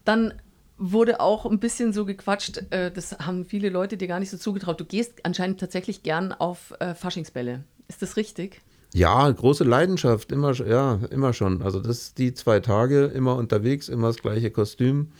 [0.06, 0.34] Dann
[0.78, 4.38] wurde auch ein bisschen so gequatscht, äh, das haben viele Leute dir gar nicht so
[4.38, 4.80] zugetraut.
[4.80, 7.66] Du gehst anscheinend tatsächlich gern auf äh, Faschingsbälle.
[7.90, 8.62] Ist das richtig?
[8.94, 11.62] Ja, große Leidenschaft, immer, ja, immer schon.
[11.62, 15.12] Also das die zwei Tage immer unterwegs, immer das gleiche Kostüm,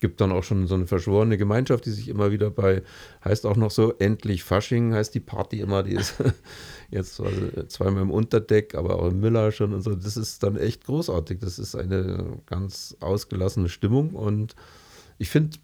[0.00, 2.82] gibt dann auch schon so eine verschworene Gemeinschaft, die sich immer wieder bei,
[3.24, 6.14] heißt auch noch so, endlich Fasching heißt die Party immer, die ist
[6.90, 7.20] jetzt
[7.68, 9.94] zweimal im Unterdeck, aber auch im Müller schon und so.
[9.94, 11.38] Das ist dann echt großartig.
[11.40, 14.54] Das ist eine ganz ausgelassene Stimmung und
[15.18, 15.58] ich finde,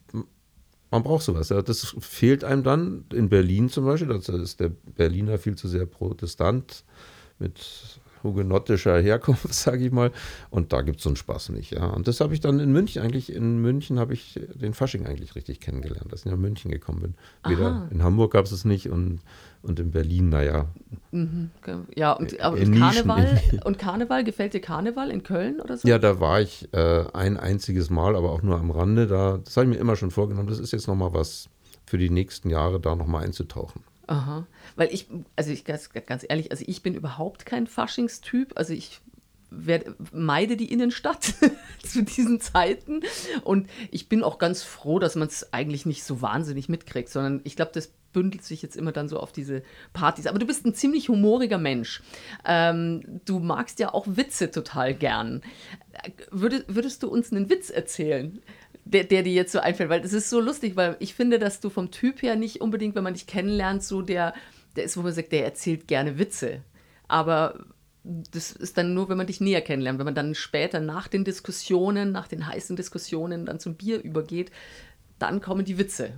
[0.90, 1.48] man braucht sowas.
[1.48, 4.08] Das fehlt einem dann in Berlin zum Beispiel.
[4.08, 6.84] Da ist der Berliner viel zu sehr Protestant
[7.38, 10.10] mit hugenottischer Herkunft, sage ich mal.
[10.50, 11.70] Und da gibt es so einen Spaß nicht.
[11.72, 11.86] Ja.
[11.86, 15.36] Und das habe ich dann in München eigentlich, in München habe ich den Fasching eigentlich
[15.36, 17.14] richtig kennengelernt, dass ich nach München gekommen bin.
[17.46, 17.88] Weder Aha.
[17.90, 19.20] in Hamburg gab es es nicht und,
[19.62, 20.66] und in Berlin, naja.
[21.12, 21.50] Mhm.
[21.94, 25.86] Ja, und, aber und Karneval, und Karneval, gefällt dir Karneval in Köln oder so?
[25.86, 29.06] Ja, da war ich äh, ein einziges Mal, aber auch nur am Rande.
[29.06, 30.48] Da, das habe ich mir immer schon vorgenommen.
[30.48, 31.48] Das ist jetzt nochmal was
[31.86, 33.82] für die nächsten Jahre, da nochmal einzutauchen.
[34.06, 34.46] Aha.
[34.76, 38.52] Weil ich, also ich ganz, ganz ehrlich, also ich bin überhaupt kein Faschingstyp.
[38.56, 39.00] Also ich
[39.50, 41.34] werd, meide die Innenstadt
[41.82, 43.00] zu diesen Zeiten.
[43.42, 47.40] Und ich bin auch ganz froh, dass man es eigentlich nicht so wahnsinnig mitkriegt, sondern
[47.44, 50.26] ich glaube, das bündelt sich jetzt immer dann so auf diese Partys.
[50.26, 52.02] Aber du bist ein ziemlich humoriger Mensch.
[52.44, 55.42] Ähm, du magst ja auch Witze total gern.
[56.30, 58.40] Würde, würdest du uns einen Witz erzählen?
[58.84, 61.60] Der, der dir jetzt so einfällt, weil es ist so lustig, weil ich finde, dass
[61.60, 64.34] du vom Typ her nicht unbedingt, wenn man dich kennenlernt, so der,
[64.76, 66.62] der ist, wo man sagt, der erzählt gerne Witze.
[67.08, 67.64] Aber
[68.04, 71.24] das ist dann nur, wenn man dich näher kennenlernt, wenn man dann später nach den
[71.24, 74.50] Diskussionen, nach den heißen Diskussionen dann zum Bier übergeht,
[75.18, 76.12] dann kommen die Witze.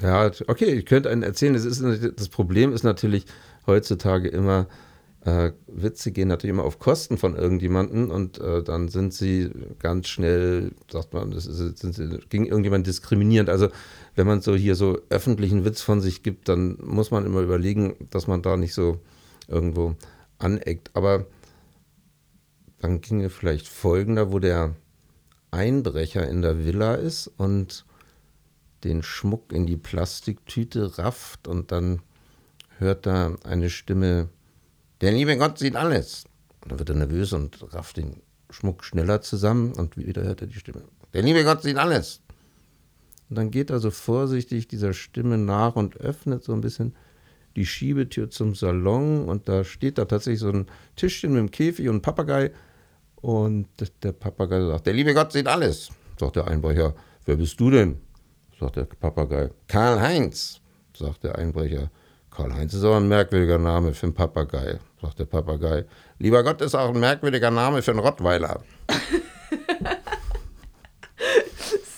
[0.00, 1.52] Ja, okay, ich könnte einen erzählen.
[1.52, 1.82] Das, ist,
[2.16, 3.26] das Problem ist natürlich
[3.66, 4.68] heutzutage immer,
[5.24, 10.08] äh, Witze gehen natürlich immer auf Kosten von irgendjemandem und äh, dann sind sie ganz
[10.08, 13.48] schnell, sagt man, das ist, sind sie gegen irgendjemand diskriminierend.
[13.48, 13.68] Also
[14.16, 17.94] wenn man so hier so öffentlichen Witz von sich gibt, dann muss man immer überlegen,
[18.10, 18.98] dass man da nicht so
[19.46, 19.94] irgendwo
[20.38, 20.90] aneckt.
[20.94, 21.26] Aber
[22.80, 24.74] dann ginge vielleicht folgender, wo der
[25.52, 27.84] Einbrecher in der Villa ist und
[28.82, 32.02] den Schmuck in die Plastiktüte rafft und dann
[32.78, 34.28] hört da eine Stimme,
[35.02, 36.24] der liebe Gott sieht alles.
[36.62, 40.46] Und dann wird er nervös und rafft den Schmuck schneller zusammen und wieder hört er
[40.46, 40.84] die Stimme.
[41.12, 42.20] Der liebe Gott sieht alles.
[43.28, 46.94] Und dann geht er so vorsichtig dieser Stimme nach und öffnet so ein bisschen
[47.56, 51.88] die Schiebetür zum Salon und da steht da tatsächlich so ein Tischchen mit einem Käfig
[51.88, 52.50] und Papagei
[53.16, 53.68] und
[54.02, 55.90] der Papagei sagt, der liebe Gott sieht alles.
[56.18, 56.94] Sagt der Einbrecher,
[57.24, 58.00] wer bist du denn?
[58.58, 60.60] Sagt der Papagei, Karl-Heinz,
[60.96, 61.90] sagt der Einbrecher.
[62.30, 65.84] Karl-Heinz ist aber ein merkwürdiger Name für einen Papagei, sagt der Papagei.
[66.18, 68.62] Lieber Gott ist auch ein merkwürdiger Name für einen Rottweiler.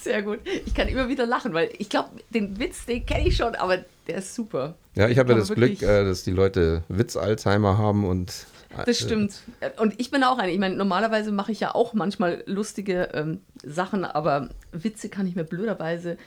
[0.03, 0.41] Sehr gut.
[0.45, 3.85] Ich kann immer wieder lachen, weil ich glaube, den Witz, den kenne ich schon, aber
[4.07, 4.75] der ist super.
[4.95, 8.47] Ja, ich habe ja das Glück, äh, dass die Leute Witz-Alzheimer haben und.
[8.71, 9.43] Äh, das stimmt.
[9.79, 10.53] Und ich bin auch eine.
[10.53, 15.37] Ich meine, normalerweise mache ich ja auch manchmal lustige ähm, Sachen, aber Witze kann ich
[15.37, 16.19] mir blöderweise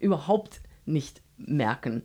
[0.00, 2.02] überhaupt nicht merken.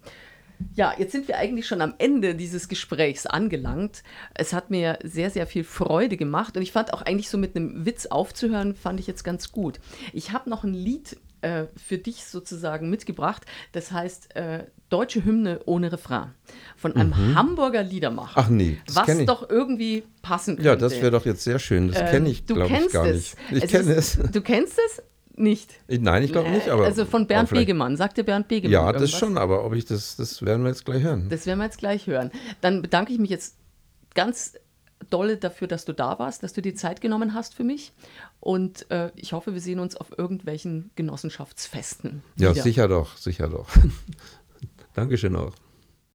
[0.73, 4.03] Ja, jetzt sind wir eigentlich schon am Ende dieses Gesprächs angelangt.
[4.33, 7.55] Es hat mir sehr, sehr viel Freude gemacht und ich fand auch eigentlich so mit
[7.55, 9.79] einem Witz aufzuhören, fand ich jetzt ganz gut.
[10.13, 15.61] Ich habe noch ein Lied äh, für dich sozusagen mitgebracht, das heißt äh, Deutsche Hymne
[15.65, 16.33] ohne Refrain
[16.75, 17.35] von einem mhm.
[17.35, 18.33] Hamburger Liedermacher.
[18.35, 20.69] Ach nee, das was doch irgendwie passen könnte.
[20.69, 21.87] Ja, das wäre doch jetzt sehr schön.
[21.87, 23.35] Das kenne ich, glaube ich, gar es.
[23.49, 23.63] nicht.
[23.63, 24.19] Ich kenne es.
[24.31, 25.01] Du kennst es?
[25.35, 25.73] Nicht.
[25.87, 26.85] Nein, ich glaube nicht, aber.
[26.85, 27.97] Also von Bernd Begemann.
[27.97, 28.71] Sagt dir Bernd Begemann?
[28.71, 31.27] Ja, das schon, aber ob ich das, das werden wir jetzt gleich hören.
[31.29, 32.31] Das werden wir jetzt gleich hören.
[32.61, 33.55] Dann bedanke ich mich jetzt
[34.13, 34.53] ganz
[35.09, 37.91] dolle dafür, dass du da warst, dass du die Zeit genommen hast für mich.
[38.39, 42.23] Und äh, ich hoffe, wir sehen uns auf irgendwelchen Genossenschaftsfesten.
[42.37, 42.63] Ja, wieder.
[42.63, 43.67] sicher doch, sicher doch.
[44.93, 45.53] Dankeschön auch.